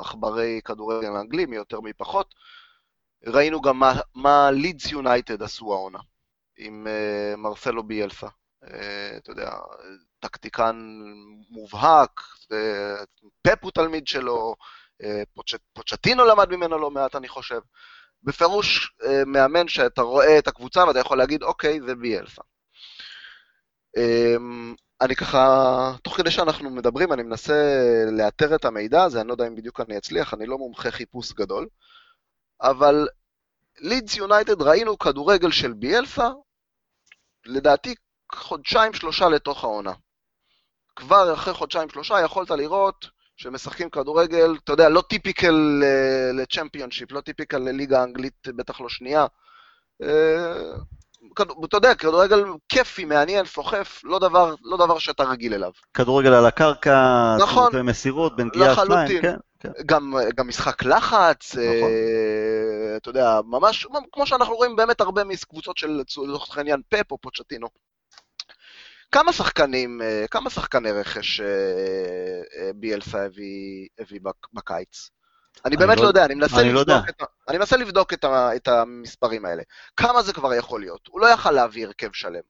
[0.00, 2.34] עכברי כדורגל אנגלי, מי יותר מי פחות.
[3.26, 3.82] ראינו גם
[4.14, 5.98] מה, לידס יונייטד עשו העונה,
[6.58, 8.26] עם uh, מרסלו ביאלסה.
[8.64, 8.68] Uh,
[9.16, 9.50] אתה יודע,
[10.20, 10.76] טקטיקן
[11.50, 13.06] מובהק, uh,
[13.42, 14.54] פפ הוא תלמיד שלו,
[15.02, 17.60] uh, פוצ', פוצ'טינו למד ממנו לא מעט, אני חושב.
[18.22, 22.42] בפירוש uh, מאמן שאתה רואה את הקבוצה ואתה יכול להגיד, אוקיי, זה ביאלסה.
[23.98, 29.32] Um, אני ככה, תוך כדי שאנחנו מדברים, אני מנסה לאתר את המידע הזה, אני לא
[29.32, 31.68] יודע אם בדיוק אני אצליח, אני לא מומחה חיפוש גדול,
[32.62, 33.08] אבל
[33.80, 36.28] לידס יונייטד ראינו כדורגל של ביאלסה,
[37.46, 37.94] לדעתי
[38.34, 39.92] חודשיים שלושה לתוך העונה.
[40.96, 43.06] כבר אחרי חודשיים שלושה יכולת לראות
[43.36, 49.26] שמשחקים כדורגל, אתה יודע, לא טיפיקל אה, לצ'מפיונשיפ, לא טיפיקל לליגה האנגלית, בטח לא שנייה.
[51.64, 55.70] אתה יודע, כדורגל כיפי, מעניין, סוחף, לא דבר, לא דבר שאתה רגיל אליו.
[55.94, 59.36] כדורגל על הקרקע, נכון, מסירות, בין גיאה שניים, כן.
[59.60, 59.70] כן.
[59.86, 61.62] גם, גם משחק לחץ, נכון.
[61.62, 67.18] אה, אתה יודע, ממש, כמו שאנחנו רואים באמת הרבה מקבוצות של לצורך העניין פפ או
[67.18, 67.68] פוצ'טינו.
[69.12, 74.20] כמה שחקנים, אה, כמה שחקני רכש אה, אה, ביאלסה הביא, הביא
[74.52, 75.10] בקיץ?
[75.64, 78.56] אני באמת לא, לא יודע, אני מנסה, לא לבדוק, את, אני מנסה לבדוק את, ה,
[78.56, 79.62] את המספרים האלה.
[79.96, 81.08] כמה זה כבר יכול להיות?
[81.10, 82.40] הוא לא יכל להביא הרכב שלם.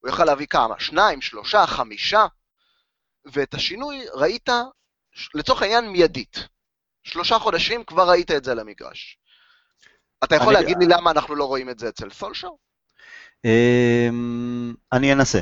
[0.00, 0.74] הוא יכל להביא כמה?
[0.80, 2.26] שניים, שלושה, חמישה?
[3.24, 4.48] ואת השינוי ראית,
[5.34, 6.48] לצורך העניין, מיידית.
[7.04, 9.18] שלושה חודשים כבר ראית את זה למגרש.
[10.24, 10.62] אתה יכול אני...
[10.62, 12.58] להגיד לי למה אנחנו לא רואים את זה אצל סולשו?
[13.44, 15.40] אמ, אני אנסה.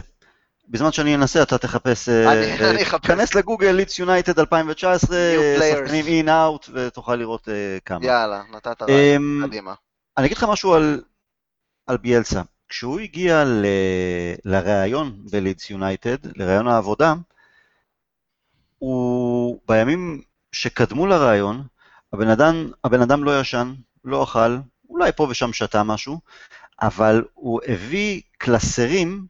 [0.71, 2.09] בזמן שאני אנסה, אתה תחפש...
[2.09, 3.07] אה, אני אה, אחפש.
[3.07, 5.19] כנס לגוגל, ליטס יונייטד 2019,
[5.59, 8.07] שחקנים אין אאוט, ותוכל לראות אה, כמה.
[8.07, 9.75] יאללה, נתת רעיון, אמ, קדימה.
[10.19, 11.03] אני אגיד לך משהו על,
[11.87, 12.43] על ביאלסה.
[12.69, 13.67] כשהוא הגיע ל,
[14.45, 17.15] לראיון בלידס יונייטד, לראיון העבודה,
[18.79, 21.63] הוא, בימים שקדמו לראיון,
[22.13, 24.57] הבן אדם, הבן אדם לא ישן, לא אכל,
[24.89, 26.21] אולי פה ושם שתה משהו,
[26.83, 29.27] אבל הוא הביא קלסרים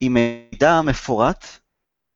[0.00, 1.46] עם מידע מפורט,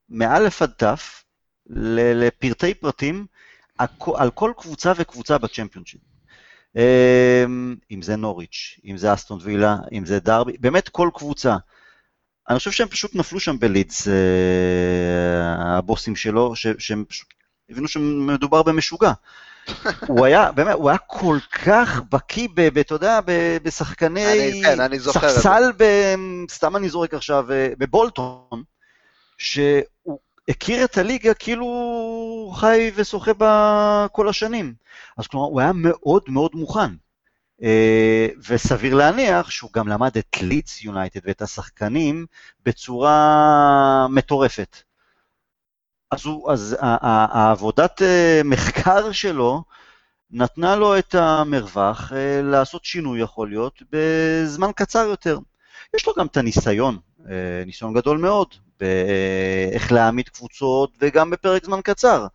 [0.09, 1.25] מאלף עד תף,
[1.67, 3.27] לפרטי פרטים,
[4.17, 6.01] על כל קבוצה וקבוצה בצ'מפיונשיפ.
[6.77, 11.57] אמ, אם זה נוריץ', אם זה אסטון וילה, אם זה דרבי, באמת כל קבוצה.
[12.49, 17.29] אני חושב שהם פשוט נפלו שם בלידס, אה, הבוסים שלו, שהם פשוט
[17.71, 19.13] הבינו שמדובר במשוגע.
[20.07, 22.49] הוא היה, באמת, הוא היה כל כך בקיא,
[22.81, 23.21] אתה יודע,
[23.63, 25.71] בשחקני כן, ספסל,
[26.51, 28.63] סתם אני זורק עכשיו, אה, בבולטון,
[29.39, 30.19] שהוא
[30.49, 34.75] הכיר את הליגה כאילו הוא חי ושוחה בה כל השנים.
[35.17, 36.91] אז כלומר, הוא היה מאוד מאוד מוכן.
[37.63, 42.27] אה, וסביר להניח שהוא גם למד את לידס יונייטד ואת השחקנים
[42.65, 44.77] בצורה מטורפת.
[46.11, 49.63] אז, הוא, אז העבודת אה, מחקר שלו
[50.31, 55.39] נתנה לו את המרווח אה, לעשות שינוי, יכול להיות, בזמן קצר יותר.
[55.97, 61.81] יש לו גם את הניסיון, אה, ניסיון גדול מאוד, באיך להעמיד קבוצות וגם בפרק זמן
[61.85, 62.27] קצר.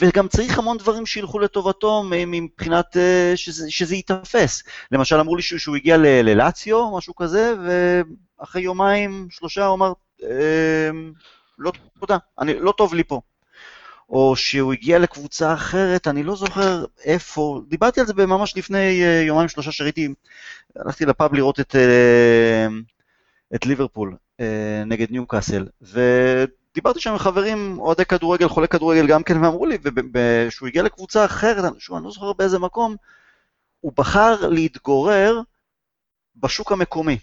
[0.00, 2.96] וגם צריך המון דברים שילכו לטובתו מבחינת
[3.36, 4.62] שזה, שזה ייתפס.
[4.92, 7.54] למשל, אמרו לי שהוא, שהוא הגיע ללאציו, משהו כזה,
[8.40, 9.92] ואחרי יומיים, שלושה, הוא אמר,
[11.60, 13.20] לא תודה, אני, לא טוב לי פה.
[14.10, 19.26] או שהוא הגיע לקבוצה אחרת, אני לא זוכר איפה, דיברתי על זה ממש לפני uh,
[19.26, 20.08] יומיים שלושה שראיתי,
[20.76, 22.72] הלכתי לפאב לראות את, uh,
[23.54, 24.44] את ליברפול uh,
[24.86, 29.78] נגד ניוקאסל, ודיברתי שם עם חברים, אוהדי כדורגל, חולי כדורגל גם כן, ואמרו לי,
[30.50, 32.96] שהוא הגיע לקבוצה אחרת, שוב, אני לא זוכר באיזה מקום,
[33.80, 35.40] הוא בחר להתגורר
[36.36, 37.18] בשוק המקומי.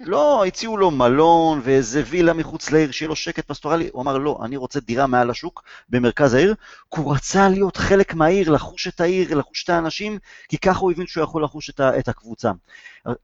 [0.00, 3.88] לא, הציעו לו מלון ואיזה וילה מחוץ לעיר, שיהיה לו שקט פסטורלי.
[3.92, 6.54] הוא אמר, לא, אני רוצה דירה מעל השוק במרכז העיר,
[6.94, 10.92] כי הוא רצה להיות חלק מהעיר, לחוש את העיר, לחוש את האנשים, כי ככה הוא
[10.92, 12.52] הבין שהוא יכול לחוש את, את הקבוצה.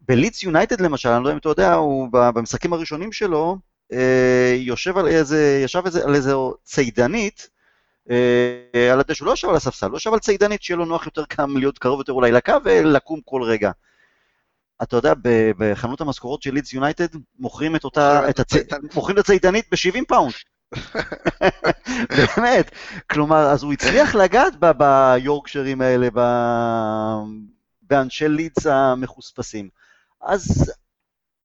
[0.08, 3.58] בלידס יונייטד למשל, אני לא יודע אם אתה יודע, הוא במשחקים הראשונים שלו,
[3.92, 7.48] אה, יושב על איזה, ישב איזה, על איזה צידנית,
[8.10, 11.06] אה, על הדשא, הוא לא ישב על הספסל, הוא ישב על צידנית שיהיה לו נוח
[11.06, 13.70] יותר גם להיות קרוב יותר אולי לקו ולקום כל רגע.
[14.82, 15.12] אתה יודע,
[15.58, 17.06] בחנות המזכרות של לידס יונייטד
[17.38, 18.52] מוכרים את אותה, את הצ...
[18.94, 20.32] מוכרים את הצידנית ב-70 פאונד.
[22.16, 22.70] באמת.
[23.10, 26.20] כלומר, אז הוא הצליח לגעת ביורקשרים האלה, ב...
[27.82, 29.68] באנשי לידס המחוספסים.
[30.22, 30.72] אז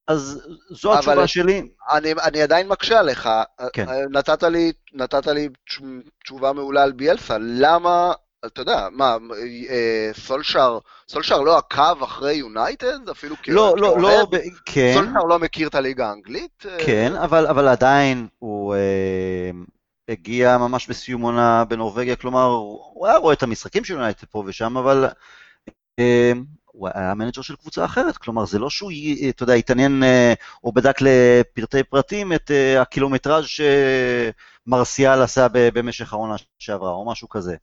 [0.07, 1.69] אז זו התשובה שלי.
[1.91, 3.29] אני, אני עדיין מקשה עליך.
[3.73, 3.85] כן.
[4.11, 5.81] נתת לי, נתת לי תש-
[6.23, 7.37] תשובה מעולה על ביאלסה.
[7.39, 8.13] למה,
[8.45, 9.17] אתה יודע, מה,
[9.69, 13.09] אה, סולשר, סולשר לא עקב אחרי יונייטד?
[13.09, 14.27] אפילו לא, לא, לא?
[14.31, 16.65] ב- כן, סולשר לא מכיר את הליגה האנגלית?
[16.65, 19.51] אה, כן, אבל, אבל עדיין הוא אה,
[20.09, 22.45] הגיע ממש בסיום עונה בנורבגיה, כלומר,
[22.93, 25.05] הוא היה רואה את המשחקים של יונייטד פה ושם, אבל
[25.99, 26.31] אה,
[26.65, 30.33] הוא היה מנג'ר של קבוצה אחרת, כלומר, זה לא שהוא, י- אתה יודע, התעניין אה,
[30.63, 33.45] או בדק לפרטי פרטים את אה, הקילומטראז'
[34.67, 37.55] שמרסיאל עשה במשך העונה שעברה, או משהו כזה.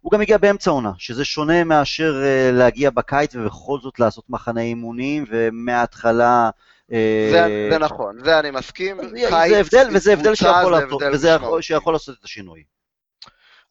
[0.00, 4.60] הוא גם הגיע באמצע העונה, שזה שונה מאשר אה, להגיע בקיץ ובכל זאת לעשות מחנה
[4.60, 6.50] אימונים, ומההתחלה...
[6.92, 9.00] אה, זה, זה נכון, זה אני מסכים.
[9.00, 11.62] אז זה קיץ הבדל, וזה הבדל שיכול לעשות, הבדל וזה יכול-.
[11.62, 12.64] שיכול לעשות את השינוי.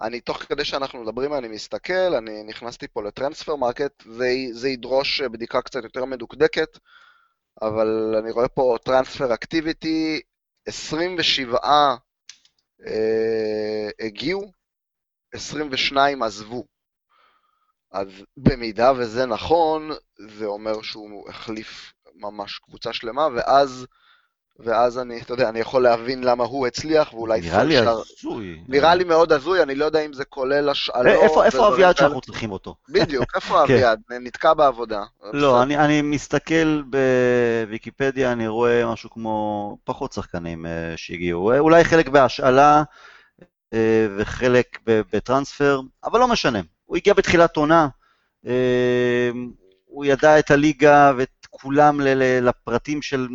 [0.02, 5.22] אני, תוך כדי שאנחנו מדברים, אני מסתכל, אני נכנסתי פה ל Transfermarkt, זה, זה ידרוש
[5.22, 6.78] בדיקה קצת יותר מדוקדקת,
[7.62, 10.22] אבל אני רואה פה transfer activity,
[10.66, 11.58] 27
[12.88, 14.52] אה, הגיעו,
[15.34, 16.64] 22 עזבו.
[17.92, 19.90] אז במידה וזה נכון,
[20.38, 23.86] זה אומר שהוא החליף ממש קבוצה שלמה, ואז,
[24.60, 28.64] ואז אני, אתה יודע, אני יכול להבין למה הוא הצליח, ואולי נראה לי הזוי.
[28.68, 31.06] נראה לי מאוד הזוי, אני לא יודע אם זה כולל השאלות.
[31.08, 31.98] אה, איפה- איפה אביעד.
[31.98, 32.76] שאנחנו צריכים אותו?
[32.90, 33.74] בדיוק, איפה כן.
[33.74, 34.00] אביעד?
[34.10, 35.04] נתקע בעבודה.
[35.34, 35.64] לא.
[35.64, 36.82] אני, אני מסתכל
[37.66, 41.52] בוויקיפדיה, אני רואה משהו כמו פחות שחקנים אה, שהגיעו.
[41.52, 42.84] אה, אולי חלק בהשאלה
[44.18, 46.60] וחלק ב- בטרנספר, אבל לא משנה.
[46.86, 47.88] הוא הגיע בתחילת עונה,
[48.46, 49.30] אה,
[49.86, 52.02] הוא ידע את הליגה ואת כולם
[52.42, 53.28] לפרטים של,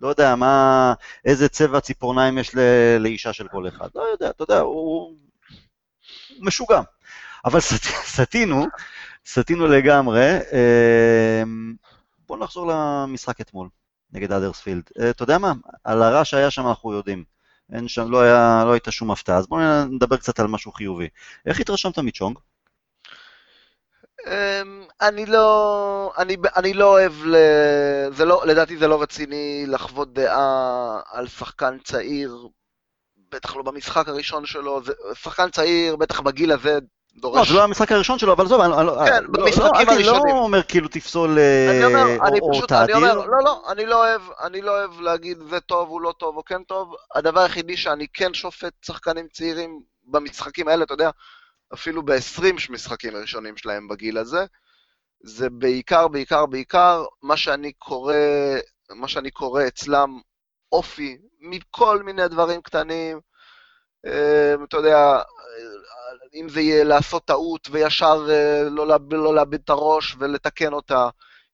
[0.00, 2.54] לא יודע, מה, איזה צבע ציפורניים יש
[3.00, 3.88] לאישה של כל אחד.
[3.94, 5.16] לא יודע, אתה יודע, הוא,
[6.36, 6.80] הוא משוגע.
[7.44, 8.66] אבל סט- סטינו,
[9.26, 10.38] סטינו לגמרי.
[10.52, 11.42] אה,
[12.28, 13.68] בואו נחזור למשחק אתמול,
[14.12, 14.82] נגד אדרספילד.
[15.00, 15.52] אה, אתה יודע מה?
[15.84, 17.33] על הרע שהיה שם אנחנו יודעים.
[17.72, 19.38] אין שם, לא, היה, לא הייתה שום הפתעה.
[19.38, 21.08] אז בואו נדבר קצת על משהו חיובי.
[21.46, 22.38] איך התרשמת מצ'ונג?
[24.26, 27.36] אמ, אני לא, אני, אני לא אוהב, ל...
[28.10, 32.48] זה לא, לדעתי זה לא רציני לחוות דעה על שחקן צעיר,
[33.30, 36.78] בטח לא במשחק הראשון שלו, זה, שחקן צעיר, בטח בגיל הזה,
[37.16, 37.48] לא, דורש...
[37.48, 40.34] זה לא המשחק הראשון שלו, אבל עזוב, אני, אני, כן, לא, במשחקים לא, אני הראשונים.
[40.34, 42.94] לא אומר כאילו תפסול אה, אני אני או, אני.
[42.94, 46.36] אומר, לא, לא, אני לא אוהב, אני לא אוהב להגיד זה טוב, הוא לא טוב
[46.36, 46.94] או כן טוב.
[47.14, 51.10] הדבר היחידי שאני כן שופט שחקנים צעירים במשחקים האלה, אתה יודע,
[51.74, 54.44] אפילו ב-20 משחקים הראשונים שלהם בגיל הזה,
[55.20, 58.14] זה בעיקר, בעיקר, בעיקר מה שאני קורא,
[58.90, 60.20] מה שאני קורא אצלם
[60.72, 63.20] אופי, מכל מיני דברים קטנים.
[64.06, 65.22] אה, אתה יודע,
[66.34, 71.08] אם זה יהיה לעשות טעות וישר אה, לא לאבד, לא לאבד את הראש ולתקן אותה,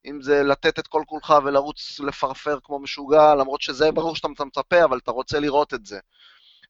[0.07, 4.85] אם זה לתת את כל כולך ולרוץ לפרפר כמו משוגע, למרות שזה ברור שאתה מצפה,
[4.85, 5.99] אבל אתה רוצה לראות את זה.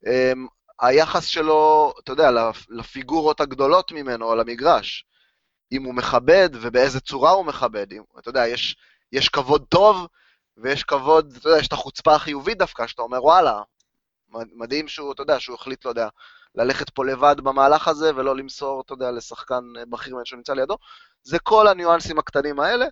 [0.07, 0.33] אה,
[0.81, 2.31] היחס שלו, אתה יודע,
[2.69, 5.05] לפיגורות הגדולות ממנו על המגרש,
[5.73, 8.77] אם הוא מכבד ובאיזה צורה הוא מכבד, אם, אתה יודע, יש,
[9.13, 10.07] יש כבוד טוב
[10.57, 13.63] ויש כבוד, אתה יודע, יש את החוצפה החיובית דווקא, שאתה אומר, וואלה,
[14.33, 16.09] מדהים שהוא, אתה יודע, שהוא החליט, לא יודע,
[16.55, 20.77] ללכת פה לבד במהלך הזה ולא למסור, אתה יודע, לשחקן בכיר מן שנמצא לידו.
[21.23, 22.87] זה כל הניואנסים הקטנים האלה.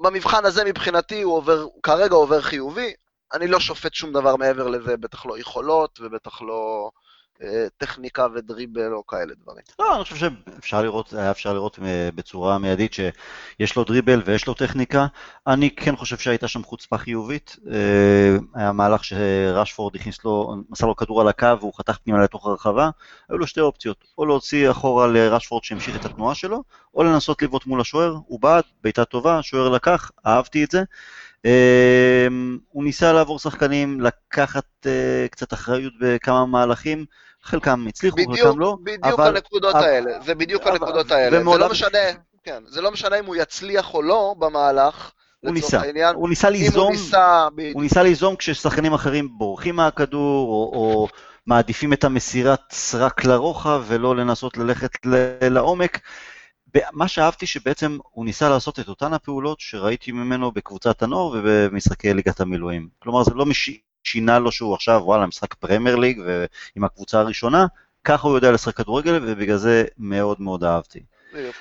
[0.00, 2.94] במבחן הזה מבחינתי הוא עובר, כרגע עובר חיובי.
[3.32, 7.09] אני לא שופט שום דבר מעבר לזה, בטח לא יכולות ובטח לא אה,
[7.78, 9.62] טכניקה ודריבל או כאלה דברים.
[9.78, 14.54] לא, אני חושב שאפשר לראות, אפשר לראות אה, בצורה מיידית שיש לו דריבל ויש לו
[14.54, 15.06] טכניקה.
[15.46, 17.56] אני כן חושב שהייתה שם חוצפה חיובית.
[17.70, 22.46] אה, היה מהלך שרשפורד הכניס לו, מסר לו כדור על הקו והוא חתך פנימה לתוך
[22.46, 22.90] הרחבה.
[23.28, 26.62] היו לו שתי אופציות, או להוציא אחורה לרשפורד שהמשיך את התנועה שלו,
[26.94, 28.16] או לנסות לבעוט מול השוער.
[28.26, 30.82] הוא בעט, בעיטה טובה, השוער לקח, אהבתי את זה.
[31.46, 32.30] Uh,
[32.68, 34.86] הוא ניסה לעבור שחקנים, לקחת
[35.30, 37.04] קצת אחריות בכמה מהלכים,
[37.42, 38.76] חלקם הצליחו, בדיוק, חלקם לא.
[38.82, 41.38] בדיוק אבל, הנקודות אבל, האלה, זה בדיוק אבל, הנקודות האלה.
[41.38, 41.70] זה לא.
[41.70, 41.98] משנה,
[42.44, 46.14] כן, זה לא משנה אם הוא יצליח או לא במהלך, הוא ניסה, העניין.
[46.14, 51.08] הוא ניסה ליזום, הוא ניסה, הוא ניסה ליזום כששחקנים אחרים בורחים מהכדור, או, או
[51.46, 54.90] מעדיפים את המסירת סרק לרוחב ולא לנסות ללכת
[55.50, 56.00] לעומק.
[56.92, 62.40] מה שאהבתי שבעצם הוא ניסה לעשות את אותן הפעולות שראיתי ממנו בקבוצת הנוער ובמשחקי ליגת
[62.40, 62.88] המילואים.
[62.98, 63.70] כלומר זה לא מש...
[64.04, 67.66] שינה לו שהוא עכשיו וואלה משחק פרמייר ליג ועם הקבוצה הראשונה,
[68.04, 71.00] ככה הוא יודע לשחק כדורגל ובגלל זה מאוד מאוד אהבתי.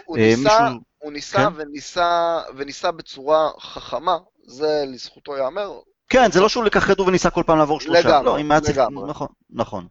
[0.05, 0.79] הוא ניסה, מישהו...
[0.97, 1.47] הוא ניסה כן?
[1.55, 5.79] וניסה, וניסה בצורה חכמה, זה לזכותו ייאמר.
[6.09, 7.99] כן, זה לא שהוא לקח כדור וניסה כל פעם לעבור שלושה.
[7.99, 8.55] לגמרי, לא.
[8.69, 9.09] לגמרי.
[9.09, 9.87] נכון, נכון.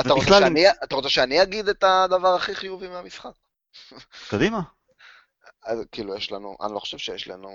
[0.00, 3.30] אתה רוצה, שאני, אתה רוצה שאני אגיד את הדבר הכי חיובי מהמשחק?
[4.28, 4.60] קדימה.
[5.64, 7.50] אז כאילו, יש לנו, אני לא חושב שיש לנו,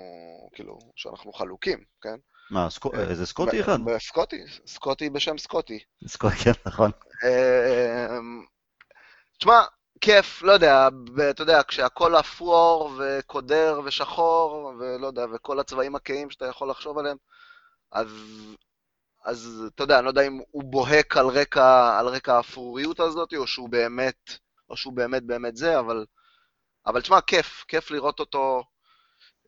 [0.54, 2.16] כאילו, שאנחנו חלוקים, כן?
[2.50, 2.90] מה, סקו...
[2.94, 3.78] איזה סקוטי אחד?
[3.98, 5.78] סקוטי, סקוטי בשם סקוטי.
[6.06, 6.90] סקוטי, כן, נכון.
[7.24, 8.44] אמ,
[9.38, 9.60] תשמע,
[10.00, 10.88] כיף, לא יודע,
[11.30, 17.16] אתה יודע, כשהכול אפור וקודר ושחור, ולא יודע, וכל הצבעים הכהים שאתה יכול לחשוב עליהם,
[17.92, 18.08] אז,
[19.24, 23.34] אז אתה יודע, אני לא יודע אם הוא בוהק על רקע, על רקע האפרוריות הזאת,
[23.36, 24.30] או שהוא באמת,
[24.70, 26.04] או שהוא באמת באמת זה, אבל,
[26.86, 28.64] אבל תשמע, כיף, כיף לראות אותו,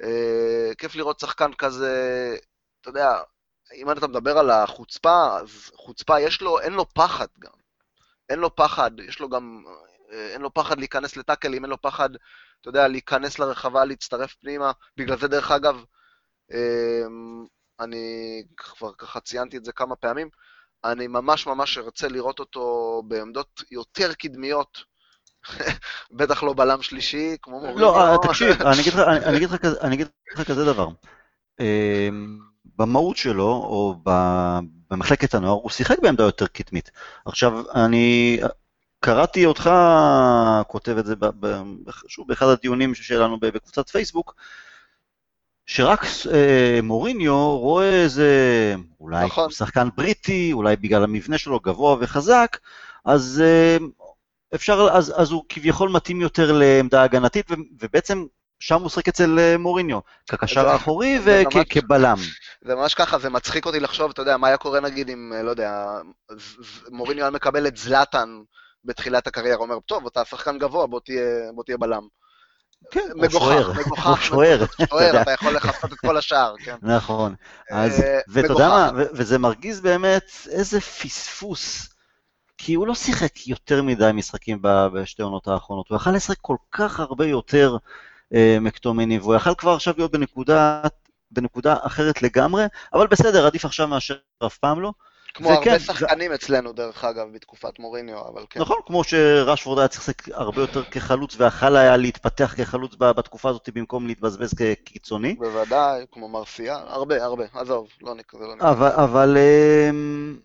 [0.03, 2.37] אה, כיף לראות שחקן כזה,
[2.81, 3.21] אתה יודע,
[3.75, 7.53] אם אתה מדבר על החוצפה, אז חוצפה יש לו, אין לו פחד גם.
[8.29, 9.65] אין לו פחד, יש לו גם,
[10.13, 12.11] אה, אין לו פחד להיכנס לטאקלים, אין לו פחד,
[12.61, 14.73] אתה יודע, להיכנס לרחבה, להצטרף פנימה.
[14.97, 15.85] בגלל זה, דרך אגב,
[16.53, 17.47] אמ,
[17.81, 20.29] אני כבר ככה ציינתי את זה כמה פעמים,
[20.85, 24.92] אני ממש ממש ארצה לראות אותו בעמדות יותר קדמיות.
[26.19, 27.79] בטח לא בלם שלישי, כמו מורים.
[27.79, 30.89] לא, אה, תקשיב, אני אגיד לך כזה דבר.
[31.61, 32.39] אמ,
[32.79, 33.97] במהות שלו, או
[34.91, 36.91] במחלקת הנוער, הוא שיחק בעמדה יותר קדמית.
[37.27, 38.41] עכשיו, אני
[39.01, 39.71] קראתי אותך
[40.69, 41.15] כותב את זה,
[42.09, 44.35] שוב, באחד הדיונים שלנו בקבוצת פייסבוק,
[45.67, 49.51] שרק אה, מוריניו רואה איזה, אולי נכון.
[49.51, 52.59] שחקן בריטי, אולי בגלל המבנה שלו גבוה וחזק,
[53.05, 53.77] אז אה,
[54.55, 57.47] אפשר, אז, אז הוא כביכול מתאים יותר לעמדה הגנתית,
[57.81, 58.25] ובעצם
[58.61, 62.17] שם הוא שחק אצל אה, מוריניו, כקשר האחורי וכבלם.
[62.63, 65.43] זה ממש ככה, זה מצחיק אותי לחשוב, אתה יודע, מה היה קורה נגיד אם, אה,
[65.43, 65.85] לא יודע,
[66.91, 68.29] מוריניו היה מקבל את זלאטן
[68.85, 71.23] בתחילת הקריירה, אומר, טוב, אתה שחקן גבוה, בוא תהיה,
[71.55, 72.03] בוא תהיה בלם.
[72.91, 76.77] כן, מגוחך, מגוחך, שוער, שוער, אתה יכול לחפות את כל השער, כן.
[76.83, 77.35] נכון,
[77.71, 81.92] אז, ואתה יודע מה, וזה מרגיז באמת איזה פספוס,
[82.65, 87.01] כי הוא לא שיחק יותר מדי משחקים בשתי עונות האחרונות, הוא יכל לשחק כל כך
[87.01, 87.77] הרבה יותר
[88.35, 90.83] אה, מקטומני, והוא יכל כבר עכשיו להיות בנקודה,
[91.31, 94.15] בנקודה אחרת לגמרי, אבל בסדר, עדיף עכשיו מאשר
[94.47, 94.93] אף פעם לא.
[95.35, 96.35] כמו הרבה כן, שחקנים ו...
[96.35, 98.61] אצלנו, דרך אגב, בתקופת מוריניו, אבל כן.
[98.61, 103.69] נכון, כמו שרשפורד היה צריך לשחק הרבה יותר כחלוץ, ויכל היה להתפתח כחלוץ בתקופה הזאת
[103.75, 105.35] במקום להתבזבז כקיצוני.
[105.35, 108.41] בוודאי, כמו מרסיאל, הרבה, הרבה, עזוב, לא נקרא.
[108.41, 110.37] לא אבל, אבל, אמ,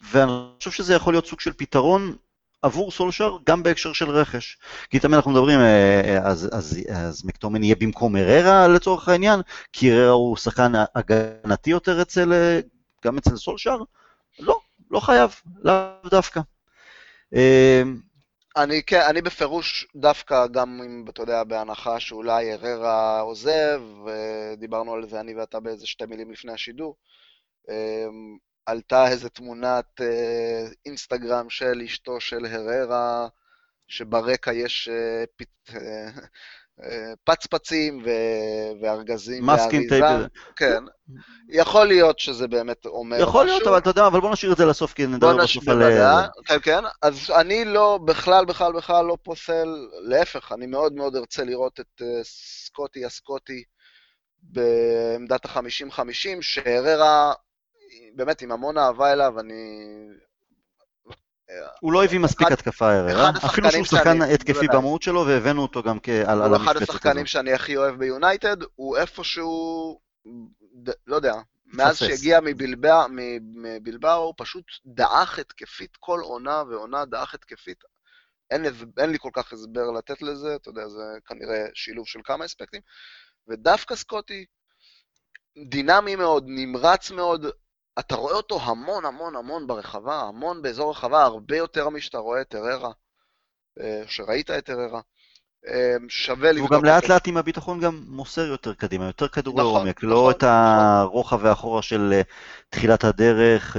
[0.00, 2.16] ואני חושב שזה יכול להיות סוג של פתרון
[2.62, 4.58] עבור סולשר גם בהקשר של רכש.
[4.90, 9.40] כי תמיד אנחנו מדברים, אה, אה, אז, אז, אז מקטומן יהיה במקום אררה לצורך העניין,
[9.72, 12.60] כי אררה הוא שחקן הגנתי יותר אצל, אה,
[13.04, 13.76] גם אצל סולשר?
[14.38, 15.30] לא, לא חייב,
[15.62, 16.40] לאו דווקא.
[18.56, 25.08] אני, כן, אני בפירוש דווקא, גם אם, אתה יודע, בהנחה שאולי אררה עוזב, ודיברנו על
[25.08, 26.96] זה אני ואתה באיזה שתי מילים לפני השידור,
[28.68, 33.28] עלתה איזה תמונת אה, אינסטגרם של אשתו של הררה,
[33.88, 35.74] שברקע יש אה, פת,
[36.82, 38.10] אה, פצפצים ו...
[38.82, 40.26] וארגזים ואריזה.
[40.56, 40.84] כן.
[41.48, 43.30] יכול להיות שזה באמת אומר יכול משהו.
[43.30, 45.82] יכול להיות, אבל אתה יודע, אבל בוא נשאיר את זה לסוף, כי נדבר בסוף על...
[46.46, 46.84] כן, כן.
[47.02, 52.02] אז אני לא, בכלל, בכלל, בכלל לא פוסל, להפך, אני מאוד מאוד ארצה לראות את
[52.22, 53.62] סקוטי הסקוטי
[54.42, 56.02] בעמדת ה-50-50,
[56.40, 57.32] שהררה
[58.14, 59.82] באמת עם המון אהבה אליו, אני...
[61.80, 63.34] הוא לא הביא מספיק התקפה הערב?
[63.46, 66.60] אפילו שהוא שחקן התקפי במהות שלו, והבאנו אותו גם על המשבצת.
[66.60, 70.00] הוא אחד השחקנים שאני הכי אוהב ביונייטד, הוא איפשהו,
[71.06, 71.34] לא יודע,
[71.66, 77.84] מאז שהגיע מבלבאו, הוא פשוט דעך התקפית כל עונה ועונה דעך התקפית.
[78.50, 78.64] אין,
[78.98, 82.80] אין לי כל כך הסבר לתת לזה, אתה יודע, זה כנראה שילוב של כמה אספקטים.
[83.48, 84.44] ודווקא סקוטי,
[85.68, 87.46] דינמי מאוד, נמרץ מאוד,
[87.98, 92.54] אתה רואה אותו המון המון המון ברחבה, המון באזור רחבה, הרבה יותר משאתה רואה את
[92.54, 92.92] אררה,
[93.80, 95.00] אה, שראית את אררה.
[95.68, 96.70] אה, שווה לבדוק.
[96.72, 100.10] הוא גם לאט לאט עם הביטחון גם מוסר יותר קדימה, יותר כדורי נכון, עומק, לא
[100.10, 101.48] נכון, לא את הרוחב נכון.
[101.48, 102.22] ואחורה של אה,
[102.68, 103.76] תחילת הדרך,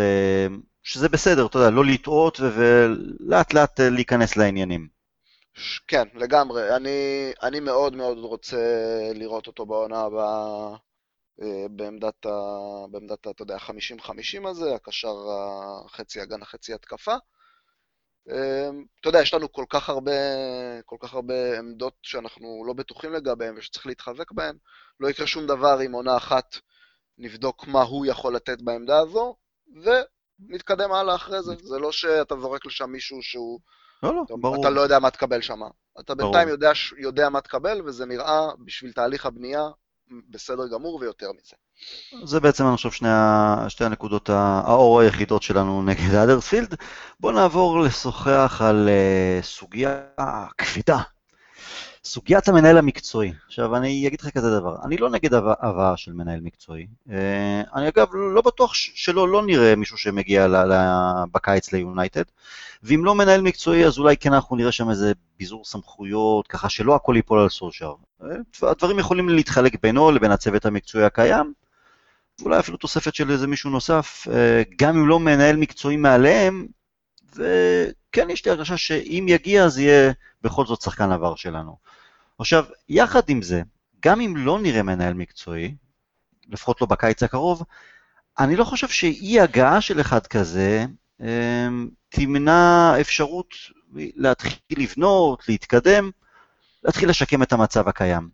[0.84, 4.88] שזה בסדר, אתה יודע, לא לטעות ולאט לאט להיכנס לעניינים.
[5.88, 6.76] כן, לגמרי.
[6.76, 8.58] אני, אני מאוד מאוד רוצה
[9.16, 10.76] לראות אותו בעונה הבאה אה,
[11.70, 12.30] בעמדת, ה,
[12.92, 15.16] בעמדת ה, אתה יודע, 50-50 הזה, הקשר
[15.86, 17.16] החצי הגנה, חצי התקפה.
[18.30, 18.70] אה,
[19.00, 20.12] אתה יודע, יש לנו כל כך הרבה,
[20.86, 24.58] כל כך הרבה עמדות שאנחנו לא בטוחים לגביהן ושצריך להתחזק בהן.
[25.00, 26.56] לא יקרה שום דבר אם עונה אחת
[27.18, 29.36] נבדוק מה הוא יכול לתת בעמדה הזו,
[29.84, 31.56] ונתקדם הלאה אחרי זה.
[31.64, 33.60] זה לא שאתה זורק לשם מישהו שהוא...
[34.04, 34.62] לא, לא, ברור.
[34.62, 35.62] אתה לא יודע מה תקבל שם.
[36.00, 39.70] אתה בינתיים יודע, יודע מה תקבל, וזה נראה בשביל תהליך הבנייה
[40.30, 41.56] בסדר גמור ויותר מזה.
[42.26, 43.10] זה בעצם, אני חושב, שני,
[43.68, 46.76] שתי הנקודות האור היחידות שלנו נגד האדרספילד.
[47.20, 50.02] בואו נעבור לשוחח על uh, סוגיה
[50.58, 51.02] כבדה.
[52.04, 56.40] סוגיית המנהל המקצועי, עכשיו אני אגיד לך כזה דבר, אני לא נגד הבאה של מנהל
[56.42, 60.48] מקצועי, אה, אני אגב לא בטוח שלא לא נראה מישהו שמגיע
[61.32, 62.24] בקיץ ליונייטד,
[62.84, 66.96] ואם לא מנהל מקצועי אז אולי כן אנחנו נראה שם איזה ביזור סמכויות, ככה שלא
[66.96, 67.94] הכל ייפול על סולשר.
[68.24, 71.54] אה, הדברים יכולים להתחלק בינו לבין הצוות המקצועי הקיים,
[72.40, 76.68] ואולי אפילו תוספת של איזה מישהו נוסף, אה, גם אם לא מנהל מקצועי מעליהם,
[77.36, 80.12] וכן יש לי הרגשה שאם יגיע אז יהיה
[80.42, 81.78] בכל זאת שחקן עבר שלנו.
[82.40, 83.62] עכשיו, יחד עם זה,
[84.04, 85.76] גם אם לא נראה מנהל מקצועי,
[86.48, 87.64] לפחות לא בקיץ הקרוב,
[88.40, 90.86] אני לא חושב שאי הגעה של אחד כזה
[91.22, 93.54] אמ, תמנע אפשרות
[93.94, 96.12] להתחיל לבנות, להתקדם,
[96.84, 98.30] להתחיל לשקם את המצב הקיים.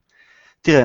[0.62, 0.84] תראה,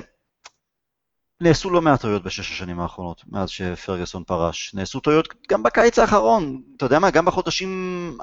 [1.41, 4.75] נעשו לא מעט טעויות בשש השנים האחרונות, מאז שפרגוסון פרש.
[4.75, 8.19] נעשו טעויות גם בקיץ האחרון, אתה יודע מה, גם בחודשים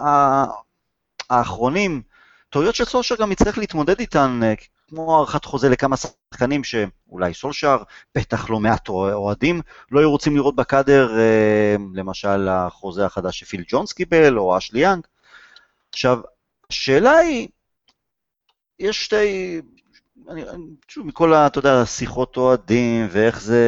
[1.29, 2.01] האחרונים,
[2.49, 4.53] טעויות שסולשר גם יצטרך להתמודד איתן, אה,
[4.87, 7.77] כמו הארכת חוזה לכמה שחקנים שאולי סולשר,
[8.17, 9.61] בטח לא מעט אוהדים,
[9.91, 15.07] לא היו רוצים לראות בקאדר, אה, למשל החוזה החדש שפיל ג'ונס קיבל, או אשלי יאנג.
[15.93, 16.19] עכשיו,
[16.69, 17.47] השאלה היא,
[18.79, 19.61] יש שתי,
[20.29, 20.43] אני,
[20.87, 23.63] שוב, מכל, ה, אתה יודע, שיחות אוהדים, ואיך זה,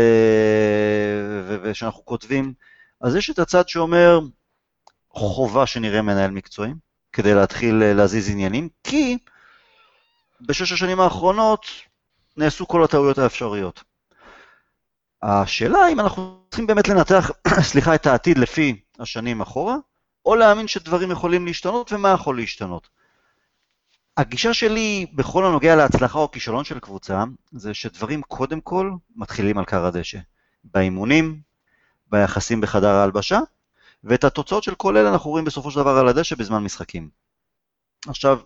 [1.63, 2.53] ושאנחנו כותבים,
[3.01, 4.19] אז יש את הצד שאומר,
[5.09, 6.71] חובה שנראה מנהל מקצועי,
[7.13, 9.17] כדי להתחיל אה, להזיז עניינים, כי
[10.41, 11.65] בשש השנים האחרונות
[12.37, 13.83] נעשו כל הטעויות האפשריות.
[15.23, 17.31] השאלה אם אנחנו צריכים באמת לנתח,
[17.71, 19.75] סליחה, את העתיד לפי השנים אחורה,
[20.25, 22.89] או להאמין שדברים יכולים להשתנות ומה יכול להשתנות.
[24.19, 29.65] הגישה שלי בכל הנוגע להצלחה או כישלון של קבוצה, זה שדברים קודם כל מתחילים על
[29.65, 30.17] קר הדשא.
[30.63, 31.39] באימונים,
[32.07, 33.39] ביחסים בחדר ההלבשה,
[34.03, 37.09] ואת התוצאות של כל אלה אנחנו רואים בסופו של דבר על הדשא בזמן משחקים.
[38.07, 38.39] עכשיו,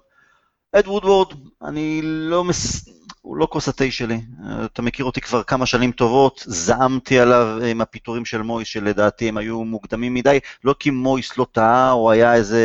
[0.72, 2.90] אד וודוורד, אני לא מס...
[3.34, 4.22] הוא לא כוס התה שלי.
[4.66, 9.38] אתה מכיר אותי כבר כמה שנים טובות, זעמתי עליו עם הפיטורים של מויס, שלדעתי הם
[9.38, 12.62] היו מוקדמים מדי, לא כי מויס לא טעה או היה איזה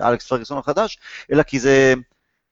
[0.00, 0.98] אה, אלכס פרגסון החדש,
[1.32, 1.94] אלא כי זה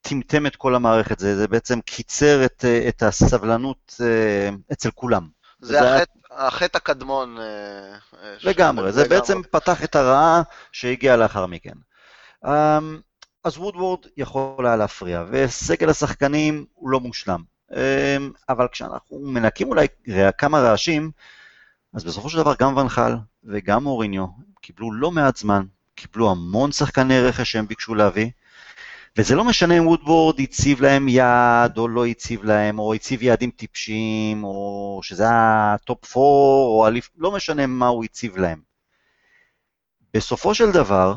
[0.00, 5.28] טמטם את כל המערכת, זה, זה בעצם קיצר את, אה, את הסבלנות אה, אצל כולם.
[5.60, 7.36] זה, זה החטא, החטא הקדמון.
[8.42, 9.18] לגמרי, זה לגמרי.
[9.18, 10.42] בעצם פתח את הרעה
[10.72, 11.74] שהגיעה לאחר מכן.
[13.46, 17.42] אז וודוורד יכול היה להפריע, וסגל השחקנים הוא לא מושלם.
[17.72, 19.86] אמ, אבל כשאנחנו מנקים אולי
[20.38, 21.10] כמה רעשים,
[21.94, 23.12] אז בסופו של דבר גם ונחל
[23.44, 24.26] וגם מוריניו
[24.60, 25.62] קיבלו לא מעט זמן,
[25.94, 28.30] קיבלו המון שחקני רכש שהם ביקשו להביא,
[29.16, 33.50] וזה לא משנה אם וודוורד הציב להם יעד או לא הציב להם, או הציב יעדים
[33.50, 38.60] טיפשיים, או שזה הטופ 4, או אליף, לא משנה מה הוא הציב להם.
[40.14, 41.14] בסופו של דבר,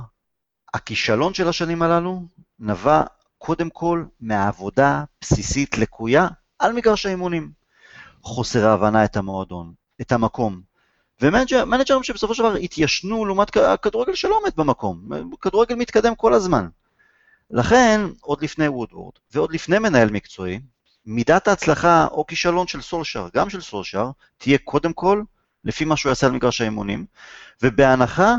[0.74, 2.24] הכישלון של השנים הללו
[2.60, 3.04] נבע
[3.38, 6.28] קודם כל מעבודה בסיסית לקויה
[6.60, 7.52] על מגרש האימונים.
[8.22, 10.62] חוסר ההבנה את המועדון, את המקום.
[11.22, 15.10] ומנג'רים שבסופו של דבר התיישנו לעומת הכדורגל שלא עומד במקום.
[15.42, 16.68] כדורגל מתקדם כל הזמן.
[17.52, 20.60] לכן, עוד לפני וודוורד ועוד לפני מנהל מקצועי,
[21.06, 25.24] מידת ההצלחה או כישלון של סולשר, גם של סולשר, תהיה קודם כל
[25.64, 27.06] לפי מה שהוא יעשה על מגרש האימונים,
[27.62, 28.36] ובהנחה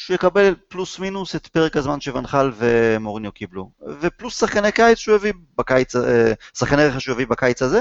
[0.00, 3.70] שהוא יקבל פלוס מינוס את פרק הזמן שוונחל ומוריניו קיבלו,
[4.00, 7.80] ופלוס שחקני קיץ שהוא הביא בקיץ, אה, שחקני רכש שהוא הביא בקיץ הזה,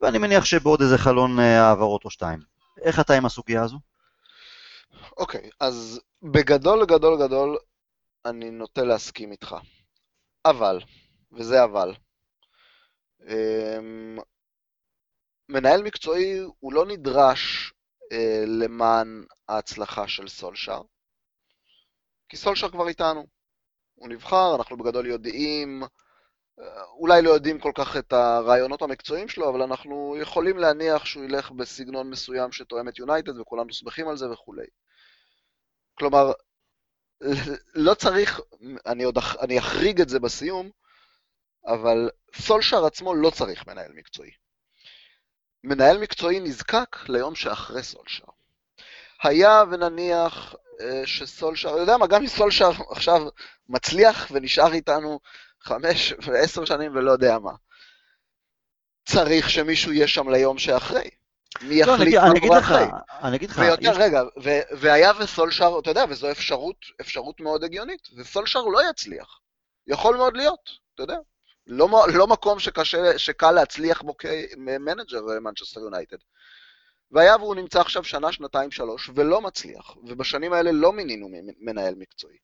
[0.00, 2.38] ואני מניח שבעוד איזה חלון אה, העברות או שתיים.
[2.82, 3.78] איך אתה עם הסוגיה הזו?
[5.16, 7.56] אוקיי, okay, אז בגדול, גדול, גדול,
[8.24, 9.56] אני נוטה להסכים איתך.
[10.44, 10.80] אבל,
[11.32, 11.94] וזה אבל,
[13.28, 14.18] אמ,
[15.48, 17.72] מנהל מקצועי הוא לא נדרש
[18.12, 20.82] אה, למען ההצלחה של סולשאר.
[22.28, 23.26] כי סולשר כבר איתנו.
[23.94, 25.82] הוא נבחר, אנחנו בגדול יודעים,
[26.60, 31.24] אה, אולי לא יודעים כל כך את הרעיונות המקצועיים שלו, אבל אנחנו יכולים להניח שהוא
[31.24, 34.66] ילך בסגנון מסוים שתואם את יונייטד וכולנו שמחים על זה וכולי.
[35.94, 36.32] כלומר,
[37.74, 38.40] לא צריך,
[38.86, 40.70] אני עוד אני אחריג את זה בסיום,
[41.66, 44.30] אבל סולשר עצמו לא צריך מנהל מקצועי.
[45.64, 48.35] מנהל מקצועי נזקק ליום שאחרי סולשר.
[49.22, 53.22] היה ונניח אה, שסולשר, אני יודע מה, גם אם סולשר עכשיו
[53.68, 55.20] מצליח ונשאר איתנו
[55.62, 57.52] חמש ועשר שנים ולא יודע מה.
[59.04, 61.10] צריך שמישהו יהיה שם ליום שאחרי.
[61.62, 62.84] מי לא, יחליט מה קורה אחרי.
[63.22, 63.96] אני אגיד לך, ויותר, יש...
[63.96, 69.40] רגע, ו- והיה וסולשר, אתה יודע, וזו אפשרות, אפשרות מאוד הגיונית, וסולשר לא יצליח.
[69.86, 71.16] יכול מאוד להיות, אתה יודע.
[71.66, 76.16] לא, לא מקום שקשה, שקל להצליח בו כמנג'ר מנצ'סטר יונייטד.
[77.12, 81.28] והיה והוא נמצא עכשיו שנה, שנתיים, שלוש, ולא מצליח, ובשנים האלה לא מינינו
[81.60, 82.36] מנהל מקצועי.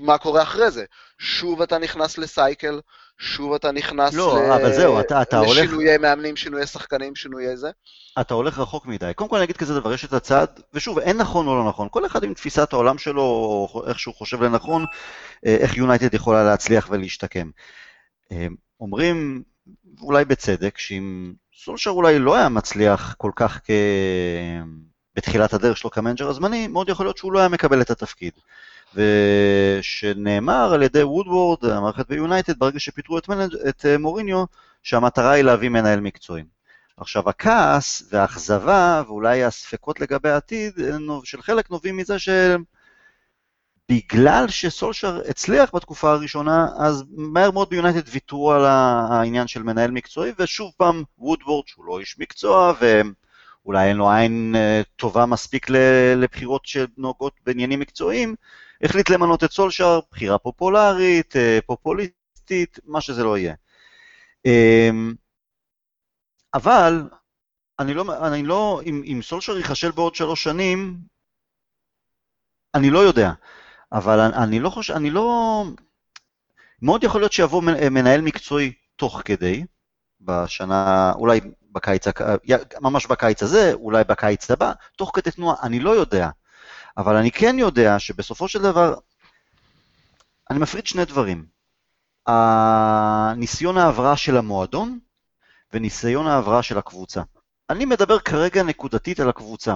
[0.00, 0.84] מה קורה אחרי זה?
[1.18, 2.80] שוב אתה נכנס לסייקל,
[3.18, 4.52] שוב אתה נכנס לא, ל...
[4.52, 7.70] אבל זהו, אתה- אתה הולך- לשינויי מאמנים, שינויי שחקנים, שינויי זה.
[8.20, 9.12] אתה הולך רחוק מדי.
[9.16, 11.88] קודם כל אני אגיד כזה דבר, יש את הצד, ושוב, אין נכון או לא נכון,
[11.90, 14.84] כל אחד עם תפיסת העולם שלו, או איך שהוא חושב לנכון,
[15.46, 17.50] אה, איך יונייטד יכולה להצליח ולהשתקם.
[18.32, 18.46] אה,
[18.80, 19.42] אומרים,
[20.00, 21.32] אולי בצדק, שאם
[21.64, 23.70] סולשר אולי לא היה מצליח כל כך כ...
[25.16, 28.32] בתחילת הדרך שלו כמנג'ר הזמני, מאוד יכול להיות שהוא לא היה מקבל את התפקיד.
[28.94, 33.54] ושנאמר על ידי וודוורד, המערכת ביונייטד, ברגע שפיטרו את, מנג'...
[33.68, 34.44] את אה, מוריניו,
[34.82, 36.44] שהמטרה היא להביא מנהל מקצועי.
[36.96, 42.16] עכשיו הכעס והאכזבה ואולי הספקות לגבי העתיד נו- של חלק נובעים מזה
[43.90, 50.32] שבגלל שסולשר הצליח בתקופה הראשונה, אז מהר מאוד ביונייטד ויתרו על העניין של מנהל מקצועי,
[50.38, 55.66] ושוב פעם וודוורד שהוא לא איש מקצוע ואולי אין לו עין אה, טובה מספיק
[56.16, 58.34] לבחירות שנוגעות בעניינים מקצועיים,
[58.82, 63.54] החליט למנות את סולשר, בחירה פופולרית, אה, פופוליסטית, מה שזה לא יהיה.
[64.44, 65.14] אמ,
[66.54, 67.08] אבל
[67.78, 70.96] אני לא, אני לא, אם, אם סולשר ייכשל בעוד שלוש שנים,
[72.74, 73.32] אני לא יודע,
[73.92, 75.64] אבל אני, אני לא חושב, אני לא,
[76.82, 79.64] מאוד יכול להיות שיבוא מנ- מנהל מקצועי תוך כדי,
[80.20, 81.40] בשנה, אולי
[81.72, 82.04] בקיץ,
[82.80, 86.28] ממש בקיץ הזה, אולי בקיץ הבא, תוך כדי תנועה, אני לא יודע,
[86.96, 88.94] אבל אני כן יודע שבסופו של דבר,
[90.50, 91.46] אני מפריד שני דברים.
[92.26, 94.98] הניסיון ההבראה של המועדון
[95.72, 97.22] וניסיון ההבראה של הקבוצה.
[97.70, 99.74] אני מדבר כרגע נקודתית על הקבוצה.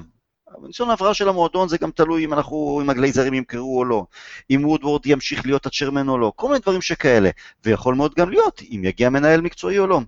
[0.63, 4.05] ניסיון ההבראה של המועדון זה גם תלוי אם אנחנו, אם הגלייזרים ימכרו או לא,
[4.51, 7.31] אם וודוורד ימשיך להיות הצ'רמן או לא, כל מיני דברים שכאלה,
[7.65, 10.01] ויכול מאוד גם להיות אם יגיע מנהל מקצועי או לא.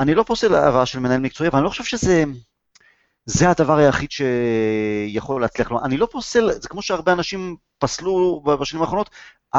[0.00, 2.24] אני לא פוסל הבאה של מנהל מקצועי, אבל אני לא חושב שזה
[3.26, 5.84] זה הדבר היחיד שיכול להצליח לו.
[5.84, 9.10] אני לא פוסל, זה כמו שהרבה אנשים פסלו בשנים האחרונות,
[9.56, 9.58] 4-4-2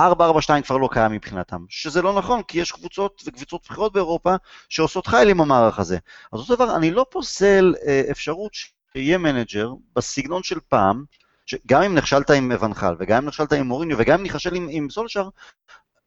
[0.66, 4.36] כבר לא קיים מבחינתם, שזה לא נכון, כי יש קבוצות וקבוצות בכירות באירופה
[4.70, 5.98] שעושות חייל עם המערך הזה.
[6.34, 8.52] אז אותו דבר, אני לא פוסל אה, אפשרות
[8.94, 11.04] שיהיה מנג'ר בסגנון של פעם,
[11.46, 14.68] שגם אם נכשלת עם ואן חאל, וגם אם נכשלת עם מוריניו, וגם אם ניכשל עם,
[14.72, 15.30] עם סולשר,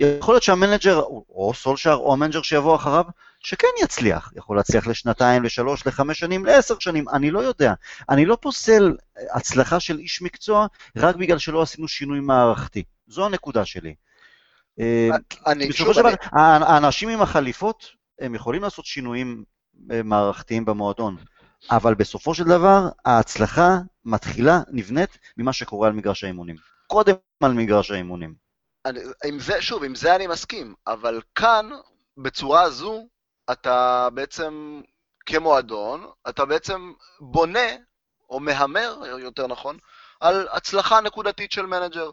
[0.00, 3.04] יכול להיות שהמנג'ר, או סולשר, או המנג'ר שיבוא אחריו,
[3.40, 4.32] שכן יצליח.
[4.36, 7.72] יכול להצליח לשנתיים, לשלוש, לחמש שנים, לעשר שנים, אני לא יודע.
[8.08, 8.96] אני לא פוסל
[9.34, 10.66] הצלחה של איש מקצוע
[10.96, 12.82] רק בגלל שלא עשינו שינוי מערכתי.
[13.06, 13.94] זו הנקודה שלי.
[14.80, 15.08] אה,
[15.46, 17.86] אני, בסופו של דבר, האנשים עם החליפות,
[18.18, 19.44] הם יכולים לעשות שינויים
[19.90, 21.16] אה, מערכתיים במועדון,
[21.70, 26.56] אבל בסופו של דבר, ההצלחה מתחילה, נבנית, ממה שקורה על מגרש האימונים.
[26.86, 28.34] קודם על מגרש האימונים.
[28.86, 31.70] אני, עם זה, שוב, עם זה אני מסכים, אבל כאן,
[32.16, 33.06] בצורה הזו,
[33.50, 34.80] אתה בעצם,
[35.26, 37.68] כמועדון, אתה בעצם בונה,
[38.30, 39.78] או מהמר, יותר נכון,
[40.20, 42.10] על הצלחה נקודתית של מנג'ר.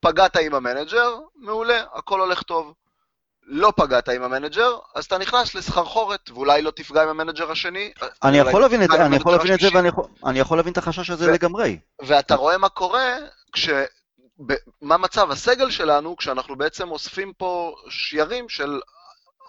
[0.00, 2.74] פגעת עם המנג'ר, מעולה, הכל הולך טוב.
[3.46, 7.92] לא פגעת עם המנג'ר, אז אתה נכנס לסחרחורת, ואולי לא תפגע עם המנג'ר השני.
[8.22, 9.68] אני יכול להבין את עם אני יכול להבין את זה.
[10.24, 11.78] ואני יכול- להבין את החשש הזה לגמרי.
[12.02, 13.16] ואתה רואה מה קורה
[13.52, 13.68] כש...
[14.82, 18.80] מה מצב הסגל שלנו כשאנחנו בעצם אוספים פה שיירים של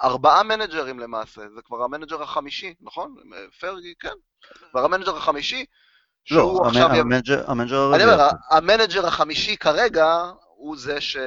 [0.04, 3.16] ארבעה מנג'רים למעשה, זה כבר המנג'ר החמישי, נכון?
[3.60, 4.14] פרגי, כן.
[4.72, 5.66] כבר המנג'ר החמישי,
[6.32, 6.92] לא, עכשיו...
[6.92, 8.04] המנג'ר אני.
[8.04, 11.18] אומר, המנג'ר החמישי כרגע הוא זה ש...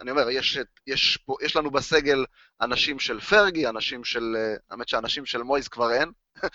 [0.00, 2.24] אני אומר, יש, יש, פה, יש לנו בסגל
[2.60, 4.36] אנשים של פרגי, אנשים של...
[4.70, 6.12] האמת שאנשים של מויז כבר אין,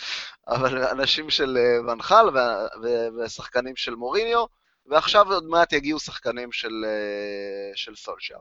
[0.56, 4.46] אבל אנשים של אה, ואן חאל וה- ו- ושחקנים של מוריניו,
[4.86, 8.38] ועכשיו עוד מעט יגיעו שחקנים של, אה, של סולשר.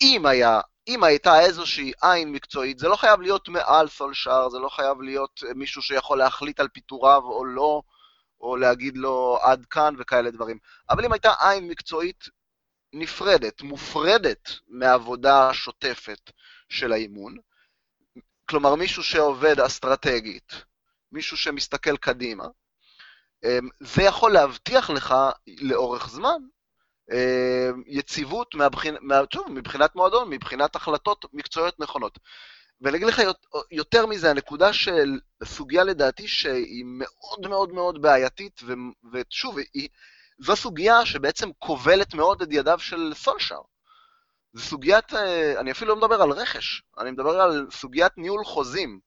[0.00, 4.68] אם היה, אם הייתה איזושהי עין מקצועית, זה לא חייב להיות מעל סולשר, זה לא
[4.68, 7.82] חייב להיות אה, מישהו שיכול להחליט על פיטוריו או לא,
[8.40, 10.58] או להגיד לו עד כאן וכאלה דברים.
[10.90, 12.24] אבל אם הייתה עין מקצועית
[12.98, 16.30] נפרדת, מופרדת מהעבודה השוטפת
[16.68, 17.36] של האימון,
[18.48, 20.52] כלומר מישהו שעובד אסטרטגית,
[21.12, 22.44] מישהו שמסתכל קדימה,
[23.44, 25.14] אמ, זה יכול להבטיח לך
[25.46, 26.38] לאורך זמן
[27.12, 28.96] אמ, יציבות מהבחינ...
[29.00, 29.20] מה...
[29.32, 32.18] שוב, מבחינת מועדון, מבחינת החלטות מקצועיות נכונות.
[32.80, 38.60] ואני אגיד לך יות- יותר מזה, הנקודה של סוגיה לדעתי שהיא מאוד מאוד מאוד בעייתית,
[38.64, 38.72] ו...
[39.12, 39.88] ושוב, היא...
[40.38, 43.58] זו סוגיה שבעצם כובלת מאוד את ידיו של סולשר.
[44.52, 49.00] זו סוגיית, אה, אני אפילו לא מדבר על רכש, אני מדבר על סוגיית ניהול חוזים.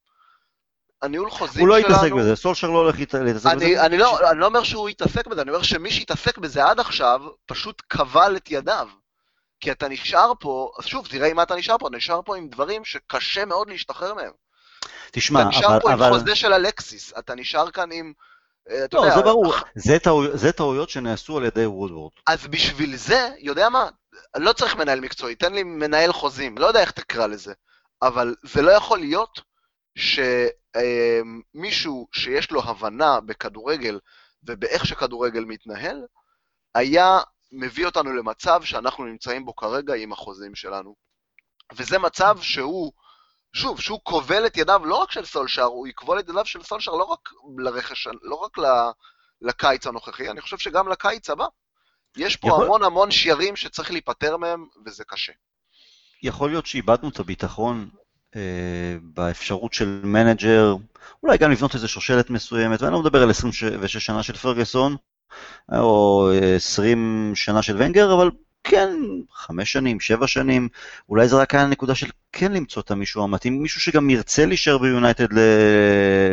[1.02, 1.94] הניהול חוזים הוא לא שלנו...
[1.94, 3.66] יתעסק בזה, סולשר לא הולך להת- להתעסק בזה.
[3.66, 6.80] אני, אני, לא, אני לא אומר שהוא יתעסק בזה, אני אומר שמי שהתעסק בזה עד
[6.80, 8.88] עכשיו, פשוט כבל את ידיו.
[9.60, 12.38] כי אתה נשאר פה, אז שוב, תראה עם מה אתה נשאר פה, אתה נשאר פה
[12.38, 14.32] עם דברים שקשה מאוד להשתחרר מהם.
[15.12, 15.80] תשמע, אתה נשאר אבל...
[15.80, 16.10] פה עם אבל...
[16.20, 18.14] חוזה של אלקסיס, אתה נשאר כאן עם...
[18.70, 22.12] אה, אתה לא, יודע, זה ברור, זה טעו- זה טעויות שנעשו על ידי וודוורד.
[22.28, 23.90] אז בשביל זה, יודע מה,
[24.38, 27.54] לא צריך מנהל מקצועי, תן לי מנהל חוזים, לא יודע איך תקרא לזה,
[28.02, 29.42] אבל זה לא יכול להיות
[31.56, 34.00] שמישהו שיש לו הבנה בכדורגל
[34.44, 36.06] ובאיך שכדורגל מתנהל,
[36.76, 37.20] היה
[37.52, 40.96] מביא אותנו למצב שאנחנו נמצאים בו כרגע עם החוזים שלנו.
[41.74, 42.92] וזה מצב שהוא,
[43.54, 46.92] שוב, שהוא כובל את ידיו לא רק של סולשר, הוא יכבול את ידיו של סולשר
[46.92, 48.58] לא רק לרכש, לא רק
[49.42, 51.46] לקיץ הנוכחי, אני חושב שגם לקיץ הבא.
[52.18, 52.66] יש פה יכול...
[52.66, 55.34] המון המון שיירים שצריך להיפטר מהם, וזה קשה.
[56.24, 57.90] יכול להיות שאיבדנו את הביטחון
[58.36, 60.76] אה, באפשרות של מנג'ר,
[61.24, 64.96] אולי גם לבנות איזו שושלת מסוימת, ואני לא מדבר על 26 שנה של פרגוסון,
[65.72, 68.32] או 20 שנה של ונגר, אבל
[68.64, 68.90] כן,
[69.32, 70.70] חמש שנים, שבע שנים,
[71.10, 74.78] אולי זה רק היה נקודה של כן למצוא את המישהו המתאים, מישהו שגם ירצה להישאר
[74.78, 75.28] ביונייטד.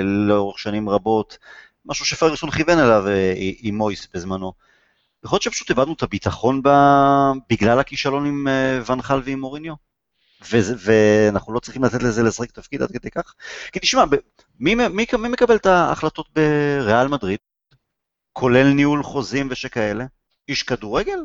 [0.02, 1.38] לאורך שנים רבות,
[1.84, 4.52] משהו שפרגוסון כיוון אליו אה, עם מויס בזמנו.
[5.24, 6.68] יכול להיות שפשוט איבדנו את הביטחון ב...
[7.50, 9.74] בגלל הכישלון עם אה, ונחל ועם מוריניו?
[10.50, 13.34] וזה, ואנחנו לא צריכים לתת לזה לשחק תפקיד עד כדי כך?
[13.72, 14.04] כי תשמע,
[14.60, 17.38] מי, מי, מי מקבל את ההחלטות בריאל מדריד?
[18.32, 20.04] כולל ניהול חוזים ושכאלה?
[20.48, 21.18] איש כדורגל?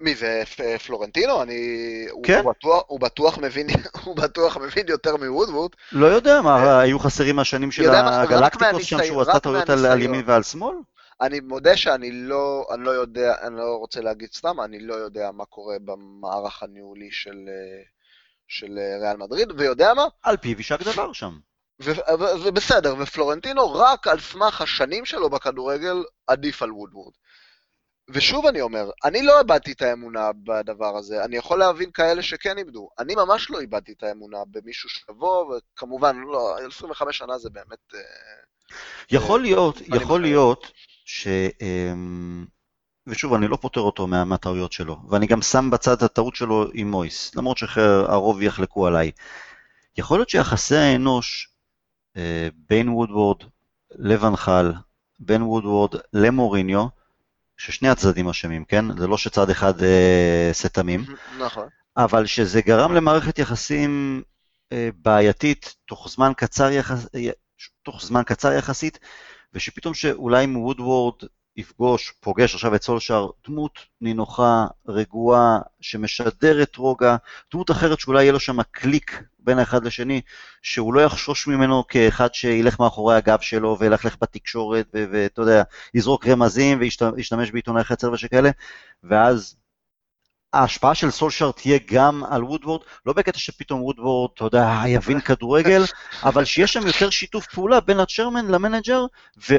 [0.00, 0.42] מי זה
[0.86, 1.42] פלורנטינו?
[1.42, 2.06] אני...
[2.22, 2.40] כן.
[2.44, 3.66] הוא, בטוח, הוא, בטוח מבין,
[4.04, 5.70] הוא בטוח מבין יותר מוודוורד.
[5.92, 10.22] לא יודע, מה, אה, היו חסרים מהשנים של הגלקטיקוס שם שהוא עשה טעויות על ימין
[10.26, 10.76] ועל שמאל?
[11.20, 15.30] אני מודה שאני לא, אני לא יודע, אני לא רוצה להגיד סתם, אני לא יודע
[15.32, 17.48] מה קורה במערך הניהולי של,
[18.48, 20.04] של ריאל מדריד, ויודע מה?
[20.22, 21.38] על פיו יישק דבר שם.
[22.44, 25.96] ובסדר, ופלורנטינו רק על סמך השנים שלו בכדורגל
[26.26, 27.12] עדיף על וודוורד.
[28.12, 32.58] ושוב אני אומר, אני לא איבדתי את האמונה בדבר הזה, אני יכול להבין כאלה שכן
[32.58, 32.88] איבדו.
[32.98, 37.94] אני ממש לא איבדתי את האמונה במישהו שיבוא, וכמובן, לא, 25 שנה זה באמת...
[37.94, 38.00] אה,
[39.10, 40.72] יכול להיות, יכול להיות
[41.04, 41.28] ש...
[41.62, 42.46] אמ,
[43.06, 46.90] ושוב, אני לא פוטר אותו מהטעויות שלו, ואני גם שם בצד את הטעות שלו עם
[46.90, 49.10] מויס, למרות שהרוב יחלקו עליי.
[49.98, 51.50] יכול להיות שיחסי האנוש
[52.16, 53.36] אה, בין וודוורד
[53.90, 54.72] לבנחל,
[55.18, 56.99] בין וודוורד למוריניו,
[57.60, 58.98] ששני הצדדים אשמים, כן?
[58.98, 61.04] זה לא שצד אחד אה, עושה תמים.
[61.38, 61.68] נכון.
[61.96, 64.22] אבל שזה גרם למערכת יחסים
[64.72, 67.06] אה, בעייתית תוך זמן קצר, יחס,
[67.82, 68.98] תוך זמן קצר יחסית,
[69.54, 71.14] ושפתאום שאולי אם וודוורד
[71.56, 77.16] יפגוש, פוגש עכשיו את סולשאר, דמות נינוחה, רגועה, שמשדרת רוגע,
[77.52, 80.20] דמות אחרת שאולי יהיה לו שם קליק בין האחד לשני,
[80.62, 85.62] שהוא לא יחשוש ממנו כאחד שילך מאחורי הגב שלו וילכלך בתקשורת, ואתה יודע,
[85.94, 88.50] יזרוק רמזים וישתמש בעיתונאי חצר ושכאלה,
[89.04, 89.56] ואז
[90.52, 95.82] ההשפעה של סולשאר תהיה גם על וודוורד, לא בקטע שפתאום וודוורד, אתה יודע, יבין כדורגל,
[96.28, 99.06] אבל שיש שם יותר שיתוף פעולה בין ה chairman למנג'ר,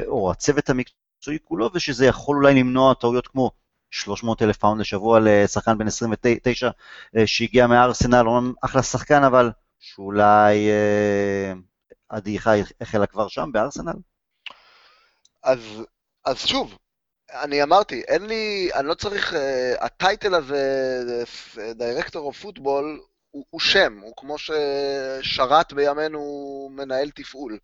[0.06, 1.01] או הצוות המקצועי
[1.44, 3.50] כולו, ושזה יכול אולי למנוע טעויות כמו
[3.90, 6.70] 300 אלף פאונד לשבוע לשחקן בן 29
[7.16, 8.24] אה, שהגיע מארסנל,
[8.64, 11.52] אחלה שחקן, אבל שאולי אה,
[12.10, 12.50] הדעיכה
[12.80, 13.92] החלה כבר שם בארסנל?
[15.42, 15.58] אז,
[16.24, 16.78] אז שוב,
[17.32, 19.36] אני אמרתי, אין לי, אני לא צריך, אה,
[19.84, 21.00] ה title הזה,
[21.74, 23.00] director of football,
[23.30, 27.58] הוא שם, הוא כמו ששרת בימינו מנהל תפעול.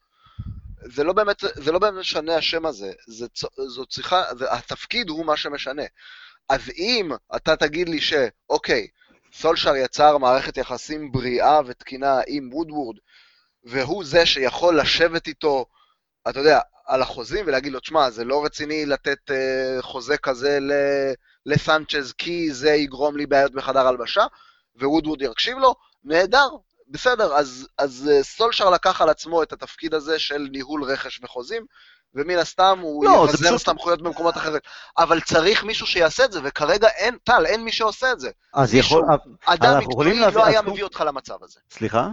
[0.84, 3.26] זה לא באמת, זה לא באמת משנה השם הזה, זה,
[3.66, 5.82] זו צריכה, זה, התפקיד הוא מה שמשנה.
[6.48, 8.86] אז אם אתה תגיד לי שאוקיי,
[9.32, 12.96] סולשר יצר מערכת יחסים בריאה ותקינה עם וודוורד,
[13.64, 15.66] והוא זה שיכול לשבת איתו,
[16.28, 20.58] אתה יודע, על החוזים ולהגיד לו, תשמע, זה לא רציני לתת uh, חוזה כזה
[21.46, 24.26] לסנצ'ז, כי זה יגרום לי בעיות בחדר הלבשה,
[24.80, 25.74] ווודווד יקשיב לו,
[26.04, 26.48] נהדר,
[26.89, 31.66] בסדר, אז, אז uh, סולשר לקח על עצמו את התפקיד הזה של ניהול רכש וחוזים,
[32.14, 33.66] ומן הסתם הוא לא, יפזר פשוט...
[33.66, 34.61] סמכויות במקומות אחרים.
[34.99, 38.30] אבל צריך מישהו שיעשה את זה, וכרגע אין, טל, אין מי שעושה את זה.
[38.55, 39.16] אז מישהו, יכול...
[39.47, 41.61] אדם מקצועי לא היה מביא אותך למצב הזה.
[41.70, 42.09] סליחה?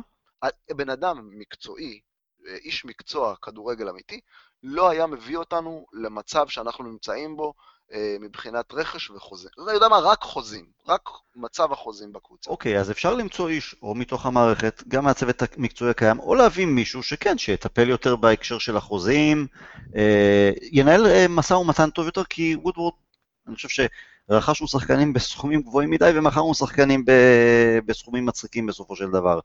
[0.72, 2.00] בן אדם מקצועי,
[2.48, 4.20] אה, איש מקצוע, כדורגל אמיתי,
[4.64, 7.75] לא היה מביא אותנו למצב שאנחנו נמצאים בו אה,
[8.20, 9.50] מבחינת רכש וחוזה.
[9.64, 12.50] אני יודע מה, רק חוזים, רק מצב החוזים בקבוצה.
[12.50, 16.66] אוקיי, okay, אז אפשר למצוא איש, או מתוך המערכת, גם מהצוות המקצועי הקיים, או להביא
[16.66, 19.48] מישהו שכן, שיטפל יותר בהקשר של החוזים,
[19.96, 22.94] אה, ינהל אה, משא ומתן טוב יותר, כי וודוורד,
[23.48, 23.88] אני חושב
[24.30, 27.12] שרכשנו שחקנים בסכומים גבוהים מדי, ומכרנו שחקנים ב,
[27.86, 29.40] בסכומים מצחיקים בסופו של דבר.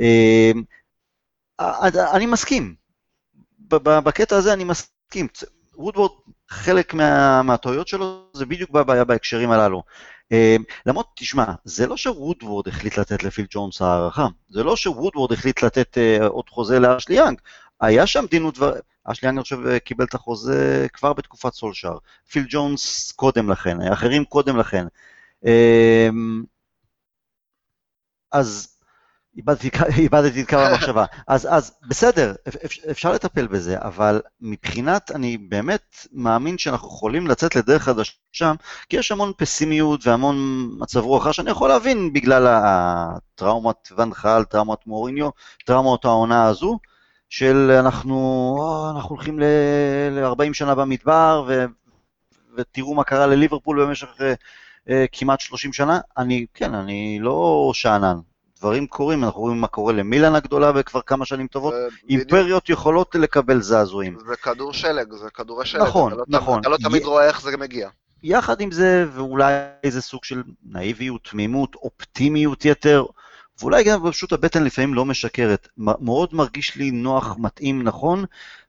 [0.00, 0.52] אה,
[2.14, 2.74] אני מסכים,
[3.68, 5.28] בקטע הזה אני מסכים.
[5.74, 6.10] וודוורד,
[6.48, 9.82] חלק מה, מהטעויות שלו זה בדיוק בבעיה בהקשרים הללו.
[10.32, 10.56] אה,
[10.86, 15.98] למרות, תשמע, זה לא שוודוורד החליט לתת לפיל ג'ונס הערכה, זה לא שוודוורד החליט לתת
[15.98, 17.38] uh, עוד חוזה לאשלי יאנג,
[17.80, 18.72] היה שם דין ודבר...
[19.04, 21.98] אשלי יאנג, אני חושב, קיבל את החוזה כבר בתקופת סולשאר.
[22.30, 24.86] פיל ג'ונס קודם לכן, אחרים קודם לכן.
[28.32, 28.71] אז
[29.98, 31.04] איבדתי, את קו המחשבה.
[31.26, 32.34] אז, אז בסדר,
[32.90, 38.52] אפשר לטפל בזה, אבל מבחינת, אני באמת מאמין שאנחנו יכולים לצאת לדרך חדשה,
[38.88, 40.36] כי יש המון פסימיות והמון
[40.78, 45.30] מצב רוח שאני יכול להבין בגלל הטראומת ונחל, טראומת מוריניו,
[45.64, 46.78] טראומות העונה הזו,
[47.28, 48.16] של אנחנו,
[48.58, 51.64] או, אנחנו הולכים ל-40 שנה במדבר, ו,
[52.56, 54.20] ותראו מה קרה לליברפול במשך uh,
[54.88, 56.00] uh, כמעט 30 שנה.
[56.18, 58.16] אני, כן, אני לא שאנן,
[58.62, 61.74] דברים קורים, אנחנו רואים מה קורה למילן הגדולה בכבר כמה שנים טובות,
[62.08, 64.18] אימפריות יכולות לקבל זעזועים.
[64.26, 65.82] זה כדור שלג, זה כדורי שלג.
[65.82, 66.60] נכון, אתה לא, נכון.
[66.60, 67.88] אתה לא תמיד רואה איך זה מגיע.
[68.22, 69.52] יחד עם זה, ואולי
[69.84, 73.04] איזה סוג של נאיביות, תמימות, אופטימיות יתר,
[73.60, 75.68] ואולי גם פשוט הבטן לפעמים לא משקרת.
[75.78, 78.24] מאוד מרגיש לי נוח, מתאים, נכון,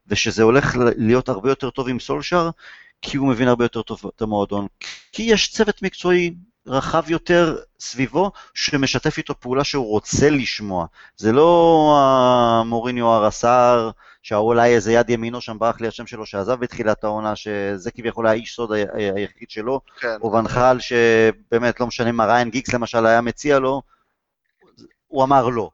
[0.06, 2.50] ושזה הולך להיות הרבה יותר טוב עם סולשר,
[3.02, 4.66] כי הוא מבין הרבה יותר טוב את המועדון.
[5.12, 6.34] כי יש צוות מקצועי
[6.66, 10.86] רחב יותר סביבו, שמשתף איתו פעולה שהוא רוצה לשמוע.
[11.16, 13.90] זה לא המוריניו הרס"ר,
[14.22, 18.54] שאולי איזה יד ימינו שם ברח לי השם שלו, שעזב בתחילת העונה, שזה כביכול האיש
[18.54, 18.72] סוד
[19.14, 20.16] היחיד שלו, כן.
[20.22, 23.82] או ונחל, שבאמת לא משנה מה ריין גיקס למשל היה מציע לו,
[25.06, 25.70] הוא אמר לא.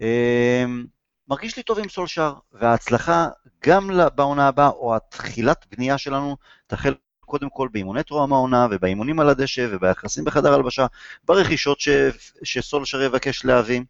[0.00, 0.86] אמ,
[1.28, 3.28] מרגיש לי טוב עם סולשר, וההצלחה
[3.66, 6.94] גם בעונה הבאה, או התחילת בנייה שלנו, תחל
[7.26, 10.86] קודם כל באימוני טרום העונה ובאימונים על הדשא וביחסים בחדר הלבשה,
[11.24, 11.88] ברכישות ש...
[12.42, 13.80] שסולשר יבקש להביא.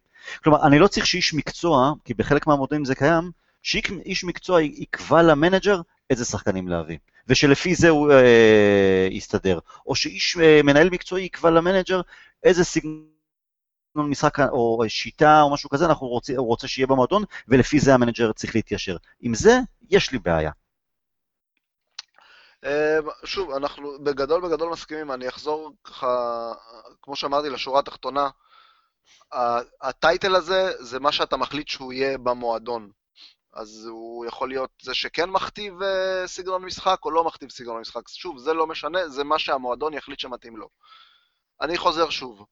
[0.43, 3.31] כלומר, אני לא צריך שאיש מקצוע, כי בחלק מהמודלים זה קיים,
[3.61, 9.59] שאיש מקצוע יקבע למנג'ר איזה שחקנים להביא, ושלפי זה הוא אה, יסתדר.
[9.85, 12.01] או שאיש אה, מנהל מקצועי יקבע למנג'ר
[12.43, 13.07] איזה סגנון
[13.95, 18.31] משחק או שיטה או משהו כזה אנחנו רוצים, הוא רוצה שיהיה במועדון, ולפי זה המנג'ר
[18.31, 18.97] צריך להתיישר.
[19.21, 19.59] עם זה
[19.89, 20.51] יש לי בעיה.
[22.67, 26.53] אמ, שוב, אנחנו בגדול בגדול מסכימים, אני אחזור ככה,
[27.01, 28.29] כמו שאמרתי, לשורה התחתונה.
[29.81, 32.91] הטייטל הזה זה מה שאתה מחליט שהוא יהיה במועדון.
[33.53, 38.07] אז הוא יכול להיות זה שכן מכתיב אה, סגנון משחק או לא מכתיב סגנון משחק.
[38.07, 40.69] שוב, זה לא משנה, זה מה שהמועדון יחליט שמתאים לו.
[41.61, 42.45] אני חוזר שוב.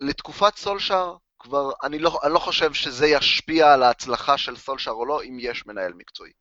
[0.00, 5.06] לתקופת סולשר, כבר, אני לא, אני לא חושב שזה ישפיע על ההצלחה של סולשר או
[5.06, 6.32] לא, אם יש מנהל מקצועי.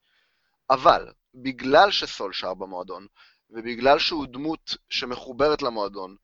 [0.72, 3.08] אבל, בגלל שסולשר במועדון,
[3.50, 6.16] ובגלל שהוא דמות שמחוברת למועדון,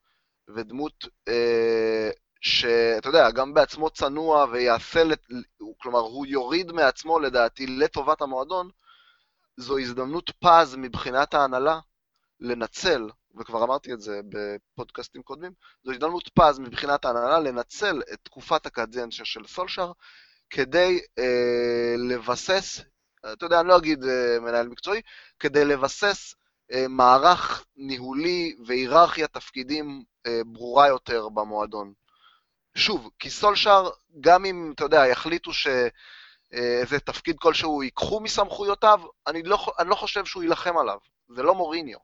[0.56, 2.10] ודמות אה,
[2.42, 5.28] שאתה יודע, גם בעצמו צנוע ויעשה, לת...
[5.78, 8.70] כלומר, הוא יוריד מעצמו לדעתי לטובת המועדון,
[9.58, 11.80] זו הזדמנות פז מבחינת ההנהלה
[12.40, 15.52] לנצל, וכבר אמרתי את זה בפודקאסטים קודמים,
[15.84, 19.92] זו הזדמנות פז מבחינת ההנהלה לנצל את תקופת הקדנציה של סולשר
[20.50, 22.82] כדי אה, לבסס
[23.34, 24.08] אתה יודע, אני לא אגיד uh,
[24.42, 25.02] מנהל מקצועי,
[25.40, 31.94] כדי לבסס uh, מערך ניהולי והיררכיה תפקידים uh, ברורה יותר במועדון.
[32.76, 33.90] שוב, כי סולשר,
[34.22, 40.26] גם אם, אתה יודע, יחליטו שאיזה תפקיד כלשהו ייקחו מסמכויותיו, אני לא, אני לא חושב
[40.26, 40.98] שהוא יילחם עליו,
[41.30, 42.00] זה לא מוריניו.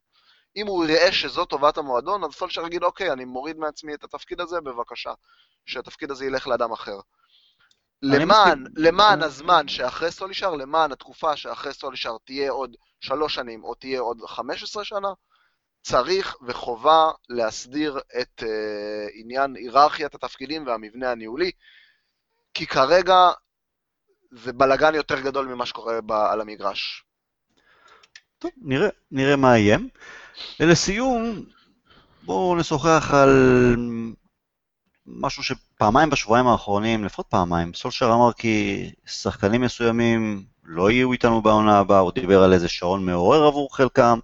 [0.55, 4.41] אם הוא יראה שזו טובת המועדון, אז סולשר יגיד, אוקיי, אני מוריד מעצמי את התפקיד
[4.41, 5.13] הזה, בבקשה,
[5.65, 6.99] שהתפקיד הזה ילך לאדם אחר.
[8.04, 13.99] למען, למען הזמן שאחרי סולישר, למען התקופה שאחרי סולישר תהיה עוד שלוש שנים או תהיה
[13.99, 15.08] עוד חמש עשרה שנה,
[15.82, 18.45] צריך וחובה להסדיר את uh,
[19.14, 21.51] עניין היררכיית התפקידים והמבנה הניהולי,
[22.54, 23.16] כי כרגע
[24.32, 27.04] זה בלגן יותר גדול ממה שקורה ב- על המגרש.
[28.39, 29.78] טוב, נראה, נראה מה יהיה.
[30.60, 31.45] ולסיום,
[32.24, 33.30] בואו נשוחח על
[35.08, 41.80] משהו שפעמיים בשבועיים האחרונים, לפחות פעמיים, סולשר אמר כי שחקנים מסוימים לא יהיו איתנו בעונה
[41.80, 44.20] הבאה, הוא דיבר על איזה שעון מעורר עבור חלקם,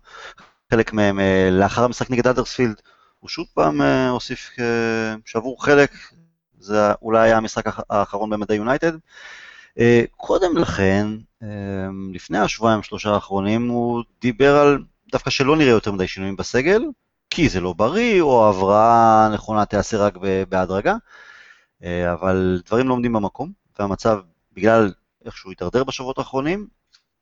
[0.71, 2.81] חלק מהם אה, לאחר המשחק נגד אדרספילד,
[3.19, 5.91] הוא שוב פעם אה, הוסיף אה, שעבור חלק,
[6.59, 8.91] זה אולי היה המשחק האחרון במדעי יונייטד.
[10.17, 11.07] קודם לכן,
[12.13, 16.81] לפני השבועיים שלושה האחרונים, הוא דיבר על דווקא שלא נראה יותר מדי שינויים בסגל,
[17.29, 20.13] כי זה לא בריא, או ההבראה הנכונה תיעשה רק
[20.49, 20.95] בהדרגה,
[21.83, 24.19] אה, אבל דברים לא עומדים במקום, והמצב,
[24.53, 24.91] בגלל
[25.25, 26.67] איך שהוא התדרדר בשבועות האחרונים,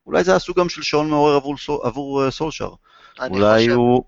[0.05, 2.70] אולי זה היה סוג גם של שעון מעורר עבור, עבור אה, סולשר.
[3.30, 3.76] אולי חושב...
[3.76, 4.03] הוא...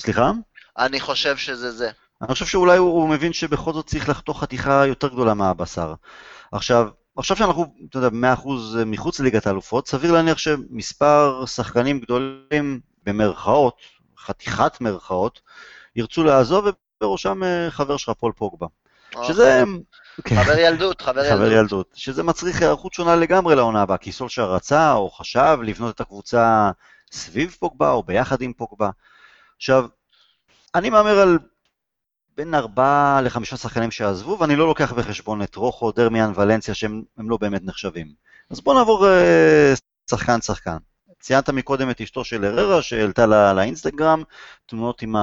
[0.00, 0.32] סליחה?
[0.78, 1.90] אני חושב שזה זה.
[2.22, 5.94] אני חושב שאולי הוא, הוא מבין שבכל זאת צריך לחתוך חתיכה יותר גדולה מהבשר.
[6.52, 8.48] עכשיו, עכשיו שאנחנו, אתה יודע, 100%
[8.86, 13.76] מחוץ לליגת האלופות, סביר להניח שמספר שחקנים גדולים, במרכאות,
[14.24, 15.40] חתיכת מרכאות,
[15.96, 16.66] ירצו לעזוב,
[17.00, 18.66] ובראשם אה, חבר שלך, פול פוגבה.
[19.14, 19.28] אוקיי.
[19.28, 19.62] שזה...
[20.24, 20.42] כן.
[20.44, 21.38] חבר ילדות, חבר ילדות.
[21.38, 21.90] חבר ילדות.
[21.94, 26.70] שזה מצריך היערכות שונה לגמרי לעונה הבאה, כי סולשר רצה או חשב לבנות את הקבוצה
[27.12, 28.90] סביב פוגבה או ביחד עם פוגבה.
[29.56, 29.86] עכשיו,
[30.74, 31.38] אני מהמר על
[32.36, 37.36] בין ארבעה לחמישה שחקנים שעזבו, ואני לא לוקח בחשבון את רוחו, דרמיאן, ולנסיה, שהם לא
[37.36, 38.12] באמת נחשבים.
[38.50, 39.06] אז בואו נעבור
[40.10, 40.76] שחקן-שחקן.
[41.24, 44.22] ציינת מקודם את אשתו של הררה שהעלתה לא, לאינסטגרם,
[44.66, 45.14] תמונות עם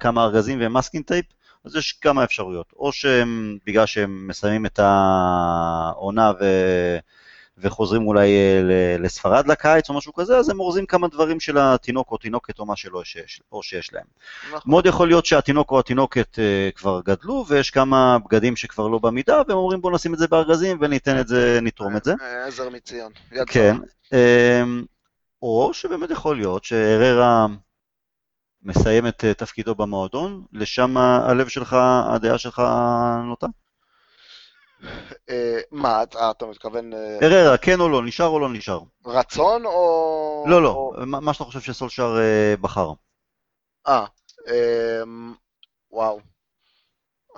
[0.00, 1.24] כמה ארגזים ו masking tape,
[1.64, 2.72] אז יש כמה אפשרויות.
[2.76, 6.44] או שהם, בגלל שהם מסיימים את העונה ו...
[7.58, 12.10] וחוזרים אולי אה, לספרד לקיץ או משהו כזה, אז הם אורזים כמה דברים של התינוק
[12.10, 14.04] או תינוקת או מה שלא שיש, או שיש להם.
[14.48, 14.60] נכון.
[14.66, 19.42] מאוד יכול להיות שהתינוק או התינוקת uh, כבר גדלו, ויש כמה בגדים שכבר לא במידה,
[19.48, 22.14] והם אומרים בואו נשים את זה בארגזים וניתן את זה, נתרום את זה.
[22.46, 23.12] עזר מציון.
[23.46, 23.76] כן.
[25.42, 27.46] או שבאמת יכול להיות שאררה
[28.62, 31.76] מסיים את אה, תפקידו במועדון, לשם הלב שלך,
[32.14, 32.62] הדעה שלך
[33.24, 33.46] נוטה?
[35.30, 36.92] אה, מה, אתה מתכוון...
[36.92, 38.80] אה, אררה, כן או לא, נשאר או לא נשאר?
[39.06, 40.44] רצון או...
[40.48, 42.16] לא, לא, מה שאתה חושב שסולשר
[42.60, 42.88] בחר.
[43.86, 44.04] אה,
[44.48, 45.34] אמ,
[45.90, 46.20] וואו.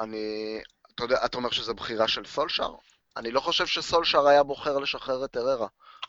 [0.01, 0.59] אני...
[0.95, 2.71] אתה יודע, אתה אומר שזו בחירה של סולשר?
[3.17, 5.67] אני לא חושב שסולשר היה בוחר לשחרר את אררה.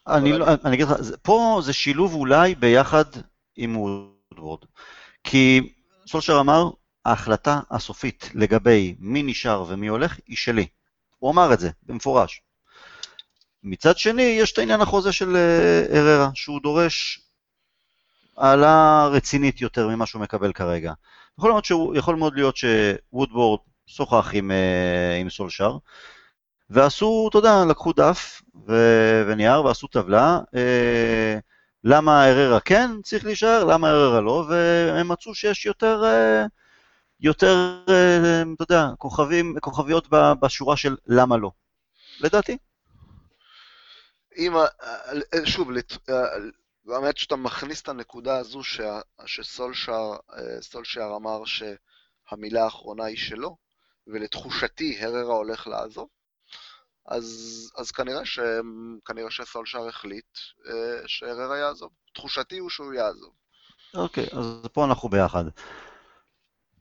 [0.07, 3.03] אני, לא, אני אגיד לך, פה זה שילוב אולי ביחד
[3.57, 4.59] עם וודוורד.
[5.23, 5.73] כי
[6.07, 6.69] סולשר אמר,
[7.05, 10.67] ההחלטה הסופית לגבי מי נשאר ומי הולך היא שלי.
[11.19, 12.41] הוא אמר את זה, במפורש.
[13.63, 17.21] מצד שני, יש את העניין החוזה של אה, אררה, שהוא דורש
[18.37, 20.93] העלאה רצינית יותר ממה שהוא מקבל כרגע.
[21.39, 25.77] יכול מאוד, שהוא, יכול מאוד להיות שוודוורד שוחח עם, אה, עם סולשר,
[26.69, 28.36] ועשו, אתה יודע, לקחו דף
[28.67, 31.39] ו- ונייר ועשו טבלה, אה,
[31.83, 36.45] למה אררה כן צריך להישאר, למה אררה לא, והם מצאו שיש יותר, אה,
[37.19, 40.07] יותר, אה, אתה יודע, כוכבים, כוכביות
[40.41, 41.51] בשורה של למה לא,
[42.19, 42.57] לדעתי.
[44.37, 44.53] אם,
[45.45, 45.69] שוב,
[46.87, 48.61] האמת שאתה מכניס את הנקודה הזו
[49.25, 53.57] שסולשר אמר שהמילה האחרונה היא שלו,
[54.07, 56.07] ולתחושתי הררה הולך לעזוב.
[57.07, 58.39] אז, אז כנראה, ש,
[59.05, 60.37] כנראה שסולשר החליט
[60.67, 61.91] אה, שהררה יעזוב.
[62.13, 63.33] תחושתי הוא שהוא יעזוב.
[63.93, 65.43] אוקיי, אז פה אנחנו ביחד.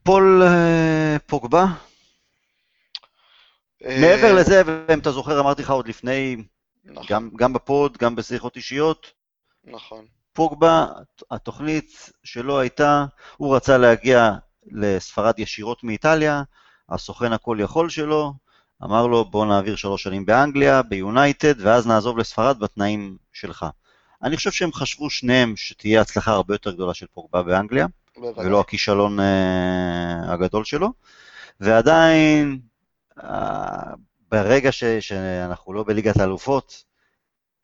[0.02, 1.64] פול אה, פוגבה?
[3.84, 3.98] אה...
[4.00, 6.36] מעבר לזה, ואם אתה זוכר, אמרתי לך עוד לפני,
[6.84, 7.06] נכון.
[7.08, 9.12] גם, גם בפוד, גם בשיחות אישיות,
[9.64, 10.06] נכון.
[10.32, 10.86] פוגבה,
[11.30, 13.04] התוכנית שלו הייתה,
[13.36, 14.30] הוא רצה להגיע
[14.66, 16.42] לספרד ישירות מאיטליה,
[16.88, 18.32] הסוכן הכל יכול שלו,
[18.84, 23.66] אמר לו בוא נעביר שלוש שנים באנגליה, ביונייטד, ואז נעזוב לספרד בתנאים שלך.
[24.22, 28.46] אני חושב שהם חשבו שניהם שתהיה הצלחה הרבה יותר גדולה של פוגבה באנגליה, בוודאי.
[28.46, 30.92] ולא הכישלון uh, הגדול שלו,
[31.60, 32.58] ועדיין,
[33.18, 33.24] uh,
[34.30, 36.84] ברגע ש, שאנחנו לא בליגת האלופות,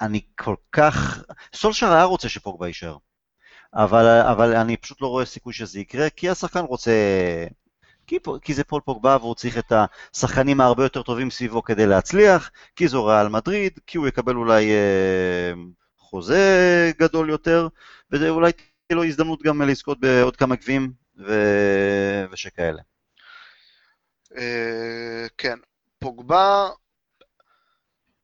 [0.00, 1.22] אני כל כך...
[1.54, 2.96] סולשר היה רוצה שפוגבה יישאר,
[3.74, 6.92] אבל, אבל אני פשוט לא רואה סיכוי שזה יקרה, כי השחקן רוצה
[8.12, 9.72] כי, כי זה פול פוגבה והוא צריך את
[10.14, 14.70] השחקנים ההרבה יותר טובים סביבו כדי להצליח, כי זו ריאל מדריד, כי הוא יקבל אולי
[14.70, 15.52] אה,
[15.98, 17.68] חוזה גדול יותר,
[18.10, 21.32] ואולי תהיה לו הזדמנות גם לזכות בעוד כמה גביעים ו...
[22.30, 22.82] ושכאלה.
[24.36, 25.58] אה, כן,
[25.98, 26.68] פוגבה,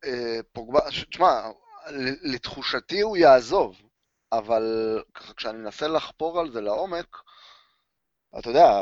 [0.05, 0.80] אה, פוגבה,
[1.11, 1.41] תשמע,
[2.22, 3.76] לתחושתי הוא יעזוב,
[4.32, 4.99] אבל
[5.36, 7.16] כשאני מנסה לחפור על זה לעומק,
[8.39, 8.81] אתה יודע,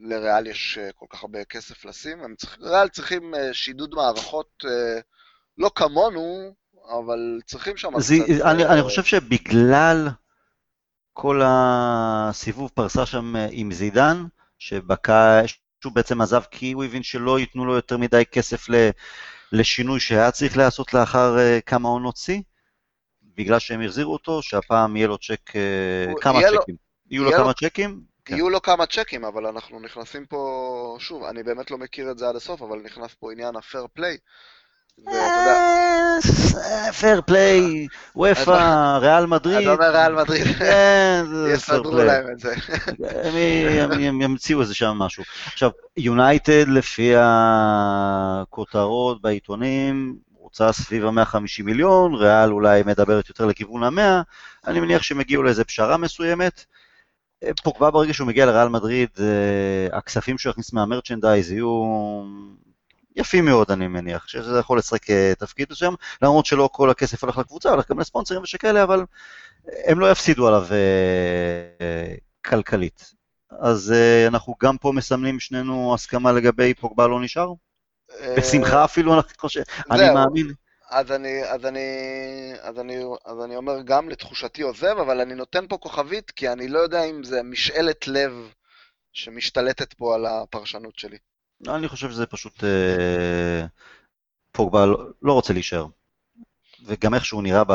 [0.00, 4.64] לריאל יש אה, כל כך הרבה כסף לשים, הם צריכים, ריאל צריכים אה, שידוד מערכות
[4.64, 5.00] אה,
[5.58, 6.54] לא כמונו,
[6.98, 8.44] אבל צריכים שם זה, קצת...
[8.44, 10.08] אני, אני חושב שבגלל
[11.12, 14.24] כל הסיבוב פרסה שם עם זידן,
[14.58, 15.40] שבקע,
[15.82, 18.66] שהוא בעצם עזב כי הוא הבין שלא ייתנו לו יותר מדי כסף
[19.52, 21.36] לשינוי שהיה צריך לעשות לאחר
[21.66, 22.40] כמה עונות שיא,
[23.22, 25.50] בגלל שהם החזירו אותו, שהפעם יהיה לו צ'ק,
[26.20, 26.76] כמה צ'קים.
[27.10, 27.52] יהיו לו כמה.
[27.52, 28.34] צ'קים, כן.
[28.34, 32.28] יהיו לו כמה צ'קים, אבל אנחנו נכנסים פה, שוב, אני באמת לא מכיר את זה
[32.28, 34.16] עד הסוף, אבל נכנס פה עניין ה fair play.
[37.00, 37.86] fair play,
[38.16, 39.68] אופ"א, ריאל מדריד.
[39.68, 40.46] אתה אומר ריאל מדריד.
[40.58, 42.54] כן, יסדרו להם את זה.
[43.98, 45.24] הם ימציאו איזה שם משהו.
[45.46, 54.22] עכשיו, יונייטד לפי הכותרות בעיתונים, רוצה סביב ה-150 מיליון, ריאל אולי מדברת יותר לכיוון ה-100,
[54.66, 56.64] אני מניח שהם הגיעו לאיזה פשרה מסוימת.
[57.62, 61.82] פוגבה ברגע שהוא מגיע לריאל מדריד, אה, הכספים שהוא יכניס מהמרצ'נדייז יהיו
[63.16, 67.38] יפים מאוד, אני מניח, שזה יכול לשחק אה, תפקיד מסוים, למרות שלא כל הכסף הולך
[67.38, 69.04] לקבוצה, הולך גם לספונסרים ושכאלה, אבל
[69.86, 72.14] הם לא יפסידו עליו אה,
[72.44, 73.14] כלכלית.
[73.60, 73.94] אז
[74.26, 77.52] אנחנו גם פה מסמנים שנינו הסכמה לגבי פוגבה לא נשאר?
[78.36, 80.52] בשמחה אפילו, אני חושב, אני מאמין.
[80.92, 81.80] אז אני, אז, אני,
[82.60, 86.68] אז, אני, אז אני אומר גם לתחושתי עוזב, אבל אני נותן פה כוכבית, כי אני
[86.68, 88.52] לא יודע אם זה משאלת לב
[89.12, 91.18] שמשתלטת פה על הפרשנות שלי.
[91.68, 93.66] אני חושב שזה פשוט אה,
[94.52, 95.86] פוגבה לא, לא רוצה להישאר.
[96.86, 97.72] וגם איך שהוא נראה ב...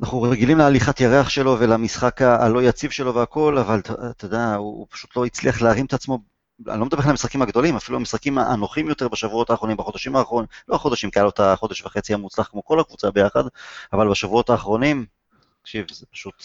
[0.00, 4.86] אנחנו רגילים להליכת ירח שלו ולמשחק הלא יציב שלו והכל, אבל אתה יודע, הוא, הוא
[4.90, 6.18] פשוט לא הצליח להרים את עצמו
[6.66, 10.74] אני לא מדבר על המשחקים הגדולים, אפילו המשחקים הנוחים יותר בשבועות האחרונים, בחודשים האחרונים, לא
[10.74, 13.42] החודשים, כי היה לו את החודש וחצי המוצלח כמו כל הקבוצה ביחד,
[13.92, 15.06] אבל בשבועות האחרונים,
[15.62, 16.44] תקשיב, זה פשוט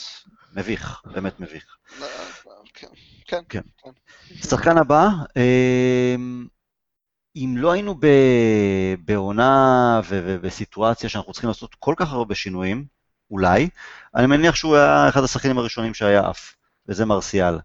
[0.53, 1.77] מביך, באמת מביך.
[2.73, 2.87] כן,
[3.49, 3.61] כן.
[3.83, 3.91] כן.
[4.49, 5.07] שחקן הבא,
[5.37, 6.47] אמ,
[7.35, 7.95] אם לא היינו
[9.05, 12.85] בעונה ובסיטואציה שאנחנו צריכים לעשות כל כך הרבה שינויים,
[13.31, 13.69] אולי,
[14.15, 16.55] אני מניח שהוא היה אחד השחקנים הראשונים שהיה עף,
[16.87, 17.55] וזה מרסיאל.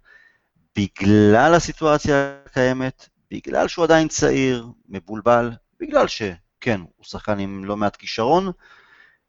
[0.76, 5.50] בגלל הסיטואציה הקיימת, בגלל שהוא עדיין צעיר, מבולבל,
[5.80, 8.50] בגלל שכן, הוא שחקן עם לא מעט כישרון,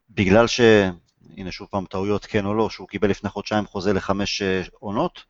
[0.10, 0.62] בגלל ש...
[1.38, 5.24] הנה שוב פעם טעויות כן או לא, שהוא קיבל לפני חודשיים חוזה לחמש אה, עונות,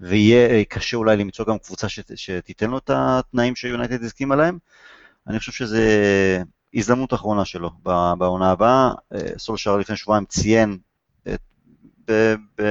[0.00, 4.58] ויהיה אה, קשה אולי למצוא גם קבוצה שת, שתיתן לו את התנאים שיונייטד הסכימה להם.
[5.26, 6.42] אני חושב שזה
[6.74, 7.70] הזדמנות אחרונה שלו
[8.18, 8.92] בעונה הבאה.
[9.14, 10.78] אה, סולשר לפני שבועיים ציין
[11.28, 11.40] את,
[12.08, 12.62] ב, ב,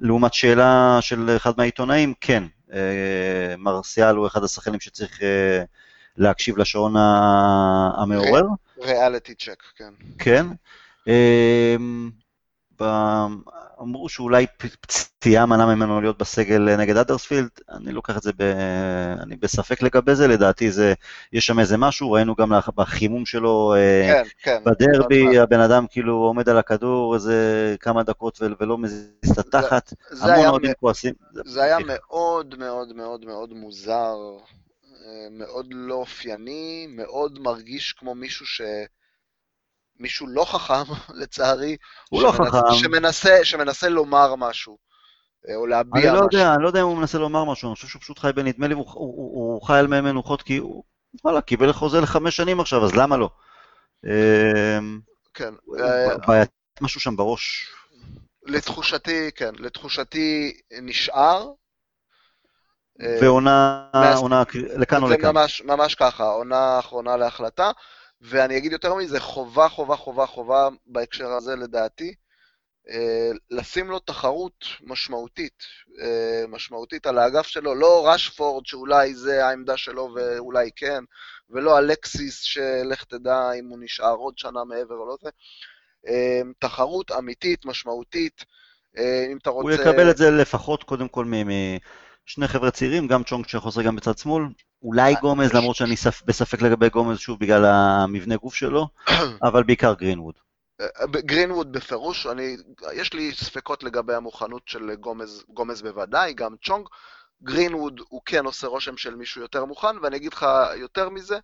[0.00, 5.62] לעומת שאלה של אחד מהעיתונאים, כן, אה, מרסיאל הוא אחד השחקנים שצריך אה,
[6.16, 6.94] להקשיב לשעון
[7.96, 8.42] המעורר.
[8.82, 9.92] ריאליטי צ'ק, כן.
[10.18, 10.46] כן.
[12.82, 13.26] אה,
[13.80, 14.46] אמרו שאולי
[14.80, 18.42] פציעה מנעה ממנו להיות בסגל נגד אדרספילד, אני לוקח את זה, ב...
[19.22, 20.94] אני בספק לגבי זה, לדעתי זה,
[21.32, 23.74] יש שם איזה משהו, ראינו גם בחימום שלו
[24.08, 25.40] כן, כן, בדרבי, כן.
[25.40, 30.72] הבן אדם כאילו עומד על הכדור איזה כמה דקות ולא מזיז את התחת, המון אוהדים
[30.80, 31.14] כועסים.
[31.32, 34.16] זה, זה היה מאוד מאוד מאוד מאוד מוזר,
[35.08, 38.60] אה, מאוד לא אופייני, מאוד מרגיש כמו מישהו ש...
[39.98, 41.76] מישהו לא חכם, לצערי,
[42.10, 42.74] הוא לא חכם.
[42.74, 44.78] שמנסה, שמנסה לומר משהו,
[45.48, 46.24] אה, או להביע אני לא משהו.
[46.24, 48.66] יודע, אני לא יודע אם הוא מנסה לומר משהו, אני חושב שהוא פשוט חי בנדמה
[48.66, 50.84] לי, הוא, הוא, הוא, הוא חי על מי מנוחות כי הוא,
[51.24, 53.30] וואלה, קיבל חוזה לחמש שנים עכשיו, אז למה לא?
[54.04, 55.00] אמ,
[55.34, 55.54] כן.
[56.26, 57.66] בעיית משהו שם בראש.
[58.46, 61.50] לתחושתי, כן, לתחושתי נשאר.
[63.02, 64.42] אה, ועונה, עונה
[64.76, 65.34] לכאן או לכאן.
[65.34, 67.70] ממש, ממש ככה, עונה אחרונה להחלטה.
[68.20, 72.14] ואני אגיד יותר מזה, חובה, חובה, חובה, חובה בהקשר הזה לדעתי,
[72.90, 75.62] אה, לשים לו תחרות משמעותית,
[76.02, 81.04] אה, משמעותית על האגף שלו, לא רשפורד שאולי זה העמדה שלו ואולי כן,
[81.50, 85.30] ולא אלקסיס שלך תדע אם הוא נשאר עוד שנה מעבר או לא זה.
[86.08, 88.44] אה, תחרות אמיתית, משמעותית,
[89.32, 89.82] אם אתה רוצה...
[89.82, 94.18] הוא יקבל את זה לפחות קודם כל משני חבר'ה צעירים, גם צ'ונג שחוזר גם בצד
[94.18, 94.44] שמאל,
[94.82, 98.88] אולי גומז, למרות שאני בספק לגבי גומז, שוב, בגלל המבנה גוף שלו,
[99.48, 100.34] אבל בעיקר גרינווד.
[100.80, 102.56] אה, גרינווד בפירוש, אני,
[102.92, 106.88] יש לי ספקות לגבי המוכנות של גומז, גומז בוודאי, גם צ'ונג.
[107.42, 111.38] גרינווד הוא כן עושה רושם של מישהו יותר מוכן, ואני אגיד לך יותר מזה,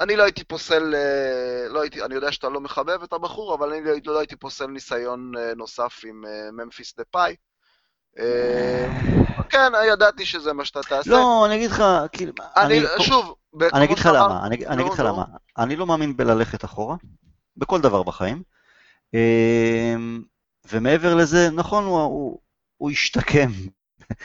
[0.00, 3.72] אני לא הייתי פוסל, אה, לא הייתי, אני יודע שאתה לא מחבב את הבחור, אבל
[3.72, 7.36] אני לא, לא הייתי פוסל ניסיון אה, נוסף עם ממפיס דה פאי.
[9.48, 11.10] כן, ידעתי שזה מה שאתה תעשה.
[11.10, 12.32] לא, אני אגיד לך, כאילו...
[12.56, 13.34] אני, שוב,
[13.74, 15.24] אני אגיד לך למה, אני אגיד לך למה.
[15.58, 16.96] אני לא מאמין בללכת אחורה,
[17.56, 18.42] בכל דבר בחיים.
[19.14, 20.22] אמ,
[20.72, 21.84] ומעבר לזה, נכון,
[22.76, 23.50] הוא השתקם.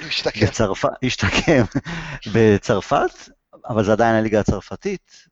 [0.08, 0.46] השתקם.
[0.46, 1.64] בצרפת, השתקם
[2.34, 3.30] בצרפת,
[3.70, 5.28] אבל זה עדיין הליגה הצרפתית,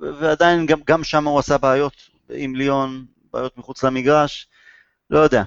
[0.00, 1.96] ועדיין גם, גם שם הוא עשה בעיות
[2.30, 4.48] עם ליון, בעיות מחוץ למגרש,
[5.10, 5.42] לא יודע.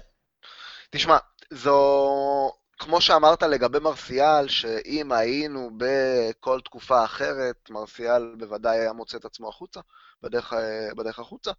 [0.89, 1.17] תשמע,
[1.53, 2.51] זו,
[2.83, 9.49] כמו שאמרת לגבי מרסיאל, שאם היינו בכל תקופה אחרת, מרסיאל בוודאי היה מוצא את עצמו
[9.49, 9.79] החוצה,
[10.21, 10.53] בדרך,
[10.97, 11.51] בדרך החוצה.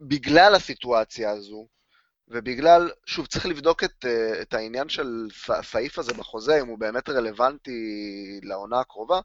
[0.00, 1.66] בגלל הסיטואציה הזו,
[2.28, 4.04] ובגלל, שוב, צריך לבדוק את,
[4.42, 9.20] את העניין של הסעיף הזה בחוזה, אם הוא באמת רלוונטי לעונה הקרובה.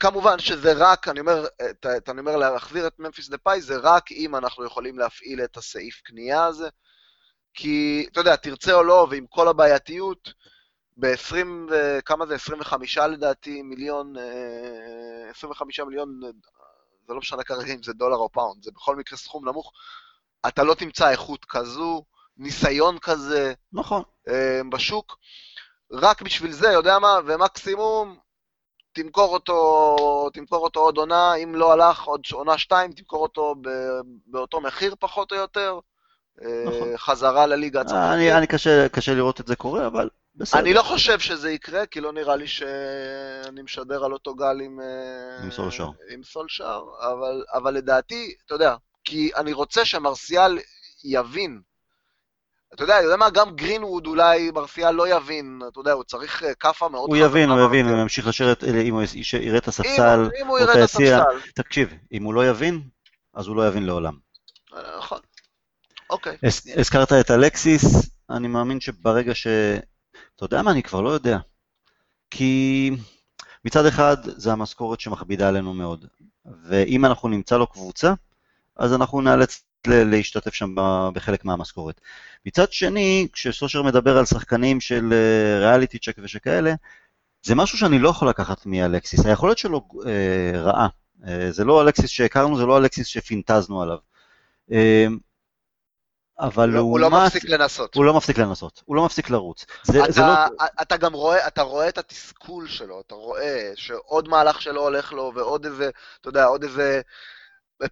[0.00, 4.12] כמובן שזה רק, אני אומר, את, אני אומר להחזיר את ממפיס דה פאי, זה רק
[4.12, 6.68] אם אנחנו יכולים להפעיל את הסעיף קנייה הזה.
[7.54, 10.32] כי, אתה יודע, תרצה או לא, ועם כל הבעייתיות,
[10.96, 11.72] ב-20,
[12.04, 12.34] כמה זה?
[12.34, 14.14] 25 לדעתי מיליון,
[15.30, 16.20] 25 אה, מיליון,
[17.06, 19.72] זה לא משנה כרגע אם זה דולר או פאונד, זה בכל מקרה סכום נמוך.
[20.48, 22.04] אתה לא תמצא איכות כזו,
[22.36, 24.02] ניסיון כזה, נכון.
[24.28, 25.16] אה, בשוק.
[25.92, 28.18] רק בשביל זה, יודע מה, ומקסימום,
[28.92, 33.54] תמכור אותו, תמכור אותו עוד עונה, אם לא הלך עוד עונה שתיים, תמכור אותו
[34.26, 35.78] באותו מחיר פחות או יותר,
[36.66, 36.96] נכון.
[36.96, 38.14] חזרה לליגה הצרפתית.
[38.14, 40.60] אני, אני קשה, קשה לראות את זה קורה, אבל בסדר.
[40.60, 44.80] אני לא חושב שזה יקרה, כי לא נראה לי שאני משדר על אותו גל עם,
[45.42, 45.88] עם סולשר.
[46.10, 48.74] עם סולשר, אבל, אבל לדעתי, אתה יודע,
[49.04, 50.58] כי אני רוצה שמרסיאל
[51.04, 51.60] יבין,
[52.74, 56.54] אתה יודע, יודע מה, גם גרינווד אולי מרסיאל לא יבין, אתה יודע, הוא צריך אה,
[56.54, 59.02] כאפה מאוד הוא יבין, הוא יבין, הוא ימשיך לשרת, אה, אם הוא
[59.32, 61.22] יראה את הספסל, אם הוא יראה את הספסל.
[61.54, 62.82] תקשיב, אם הוא לא יבין,
[63.34, 64.14] אז הוא לא יבין לעולם.
[64.74, 65.18] אה, נכון.
[66.12, 66.36] אוקיי.
[66.76, 67.84] הזכרת את אלקסיס,
[68.30, 69.46] אני מאמין שברגע ש...
[70.36, 71.38] אתה יודע מה, אני כבר לא יודע.
[72.30, 72.90] כי
[73.64, 76.06] מצד אחד, זה המשכורת שמכבידה עלינו מאוד.
[76.64, 78.12] ואם אנחנו נמצא לו קבוצה,
[78.76, 80.74] אז אנחנו נאלץ להשתתף שם
[81.14, 82.00] בחלק מהמשכורת.
[82.46, 85.14] מצד שני, כשסושר מדבר על שחקנים של
[85.60, 86.74] ריאליטי צ'ק ושכאלה,
[87.42, 89.26] זה משהו שאני לא יכול לקחת מאלקסיס.
[89.26, 90.88] היכולת שלו אה, רעה.
[91.26, 93.98] אה, זה לא אלקסיס שהכרנו, זה לא אלקסיס שפינטזנו עליו.
[94.72, 95.06] אה,
[96.42, 97.94] אבל לא, הוא לא מפסיק לנסות.
[97.94, 99.66] הוא לא מפסיק לנסות, הוא לא מפסיק לרוץ.
[99.82, 100.34] זה, אתה, זה לא...
[100.82, 105.32] אתה גם רואה, אתה רואה את התסכול שלו, אתה רואה שעוד מהלך שלו הולך לו,
[105.34, 105.90] ועוד איזה,
[106.20, 107.00] אתה יודע, עוד איזה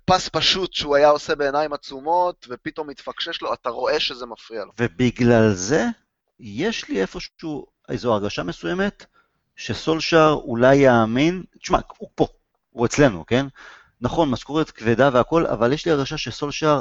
[0.05, 4.73] פס פשוט שהוא היה עושה בעיניים עצומות, ופתאום מתפקשש לו, אתה רואה שזה מפריע לו.
[4.81, 5.87] ובגלל זה,
[6.41, 9.07] יש לי איפשהו איזו הרגשה מסוימת,
[9.57, 12.27] שסולשאר אולי יאמין, תשמע, הוא פה,
[12.71, 13.47] הוא אצלנו, כן?
[14.01, 16.81] נכון, משכורת כבדה והכל, אבל יש לי הרגשה שסולשאר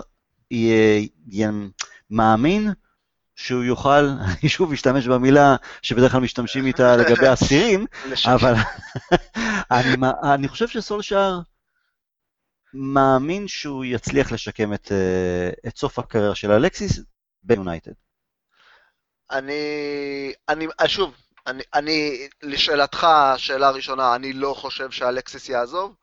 [2.09, 2.73] מאמין
[3.35, 4.07] שהוא יוכל,
[4.41, 7.85] אני שוב אשתמש במילה שבדרך כלל משתמשים איתה לגבי אסירים,
[8.25, 8.53] אבל
[9.71, 11.39] אני, אני חושב שסולשאר
[12.73, 16.99] מאמין שהוא יצליח לשקם את, אה, את סוף הקריירה של אלקסיס
[17.43, 17.91] ביונייטד.
[19.31, 21.15] אני, אני, שוב,
[21.47, 25.95] אני, אני, לשאלתך, שאלה ראשונה, אני לא חושב שאלקסיס יעזוב,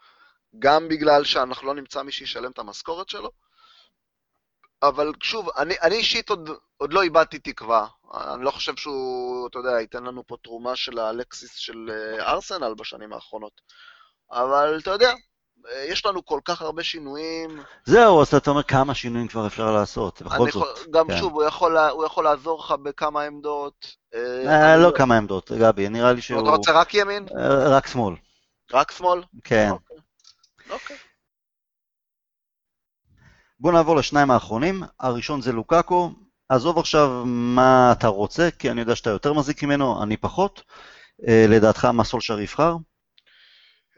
[0.59, 3.30] גם בגלל שאנחנו לא נמצא מי שישלם את המשכורת שלו,
[4.82, 7.86] אבל שוב, אני, אני אישית עוד, עוד לא איבדתי תקווה.
[8.14, 12.74] אני לא חושב שהוא, אתה יודע, ייתן לנו פה תרומה של האלקסיס של אה, ארסנל
[12.74, 13.60] בשנים האחרונות.
[14.32, 15.12] אבל אתה יודע,
[15.68, 17.62] אה, יש לנו כל כך הרבה שינויים.
[17.84, 20.78] זהו, אז אתה אומר כמה שינויים כבר אפשר לעשות, בכל זאת.
[20.90, 21.18] גם כן.
[21.18, 23.96] שוב, הוא יכול, הוא יכול לעזור לך בכמה עמדות.
[24.14, 26.40] אה, לא כמה עמדות, גבי, נראה לי שהוא...
[26.40, 27.26] אתה רוצה רק ימין?
[27.66, 28.14] רק שמאל.
[28.72, 29.22] רק שמאל?
[29.44, 29.70] כן.
[30.70, 30.96] אוקיי.
[33.57, 33.62] אוקיי.
[33.62, 36.11] בוא נעבור לשניים האחרונים, הראשון זה לוקאקו,
[36.48, 40.62] עזוב עכשיו מה אתה רוצה, כי אני יודע שאתה יותר מזיק ממנו, אני פחות.
[41.28, 42.76] אה, לדעתך מה סולשר יבחר?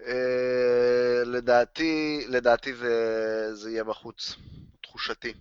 [0.06, 4.36] אה, לדעתי, לדעתי זה, זה יהיה בחוץ,
[4.82, 5.34] תחושתי.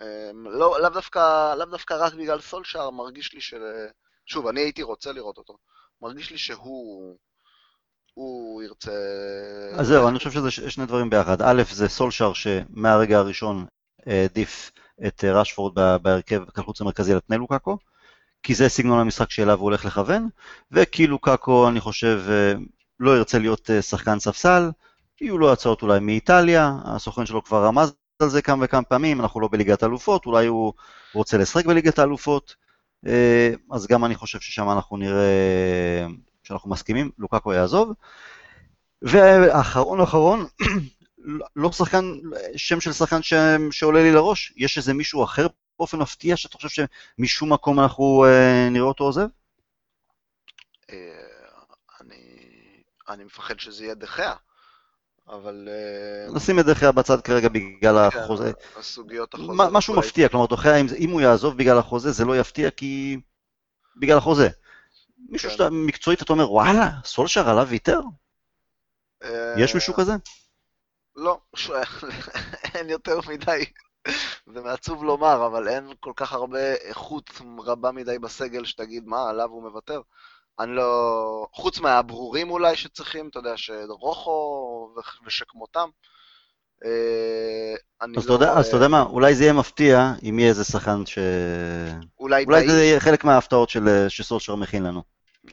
[0.00, 3.54] אה, לא, לאו דווקא, לאו דווקא רק בגלל סולשר, מרגיש לי ש...
[4.26, 5.56] שוב, אני הייתי רוצה לראות אותו.
[6.02, 7.16] מרגיש לי שהוא...
[8.14, 8.90] הוא ירצה...
[9.74, 11.42] אז זהו, אני חושב שזה שני דברים ביחד.
[11.42, 13.66] א', זה סולשר שמהרגע הראשון
[14.06, 14.70] העדיף
[15.06, 17.78] את רשפורד בהרכב כחוץ המרכזי על פני לוקאקו,
[18.42, 20.28] כי זה סגנון המשחק שאליו הוא הולך לכוון,
[20.72, 22.22] וכי לוקאקו, אני חושב,
[23.00, 24.70] לא ירצה להיות שחקן ספסל,
[25.20, 29.40] יהיו לו הצעות אולי מאיטליה, הסוכן שלו כבר רמז על זה כמה וכמה פעמים, אנחנו
[29.40, 30.72] לא בליגת האלופות, אולי הוא
[31.14, 32.54] רוצה לשחק בליגת האלופות,
[33.72, 36.06] אז גם אני חושב ששם אנחנו נראה
[36.42, 37.92] שאנחנו מסכימים, לוקאקו יעזוב.
[39.02, 40.46] ואחרון אחרון,
[41.56, 42.04] לא שחקן,
[42.56, 43.34] שם של שחקן ש...
[43.70, 45.46] שעולה לי לראש, יש איזה מישהו אחר
[45.78, 46.86] באופן מפתיע שאתה חושב
[47.18, 49.26] שמשום מקום אנחנו אה, נראה אותו עוזב?
[50.90, 50.96] אה,
[53.08, 54.32] אני מפחד שזה יהיה דחיה,
[55.28, 55.68] אבל...
[55.68, 58.52] אה, נשים את דחיה בצד כרגע בגלל כן, החוזה.
[58.76, 59.52] הסוגיות החוזה.
[59.52, 63.20] משהו מפתיע, כלומר דחיה, אם הוא יעזוב בגלל החוזה, זה לא יפתיע כי...
[63.96, 64.48] בגלל החוזה.
[65.28, 65.54] מישהו כן.
[65.54, 68.00] שאתה מקצועית, אתה אומר, וואלה, סולשר עליו ויתר?
[69.56, 70.12] יש מישהו כזה?
[71.16, 71.40] לא,
[72.74, 73.64] אין יותר מדי,
[74.54, 79.48] זה מעצוב לומר, אבל אין כל כך הרבה איכות רבה מדי בסגל שתגיד, מה, עליו
[79.50, 80.00] הוא מוותר?
[80.58, 81.46] אני לא...
[81.52, 84.94] חוץ מהברורים אולי שצריכים, אתה יודע, שרוחו
[85.26, 85.88] ושכמותם.
[86.84, 87.74] אה,
[88.16, 88.36] אז, לא...
[88.36, 91.18] אתה, אז אתה יודע מה, אולי זה יהיה מפתיע אם יהיה איזה שחקן ש...
[92.20, 94.08] אולי, אולי זה יהיה חלק מההפתעות של...
[94.08, 95.02] שסולשר מכין לנו.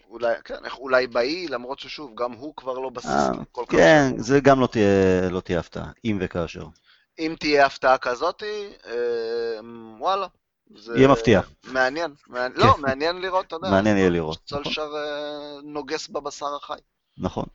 [0.10, 3.76] אולי, כן, אולי באי, למרות ששוב, גם הוא כבר לא בסיס אה, כל כך...
[3.76, 6.64] כן, זה גם לא תהיה, לא תהיה הפתעה, אם וכאשר.
[7.20, 8.44] אם תהיה הפתעה כזאת,
[8.88, 9.60] אה,
[10.00, 10.28] וואלה.
[10.96, 11.42] יהיה מפתיע.
[11.64, 12.82] מעניין, מעניין לא, כן.
[12.82, 13.70] מעניין לראות, אתה יודע.
[13.70, 14.40] מעניין יהיה לראות.
[14.50, 14.96] סולשר נכון.
[14.96, 16.80] אה, נוגס בבשר החי.
[17.18, 17.46] נכון.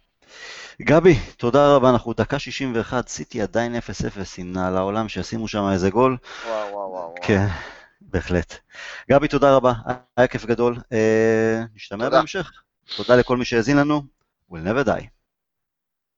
[0.83, 3.79] גבי, תודה רבה, אנחנו דקה 61, סיטי עדיין 0-0
[4.39, 6.17] עם נעל העולם, שישימו שם איזה גול.
[6.47, 7.15] וואו, וואו, וואו.
[7.23, 7.47] כן.
[8.01, 8.55] בהחלט.
[9.11, 9.73] גבי, תודה רבה,
[10.17, 10.77] היה כיף גדול.
[10.93, 12.53] אה, נשתמע בהמשך.
[12.97, 14.03] תודה לכל מי שהאזין לנו,
[14.51, 15.14] we'll never die.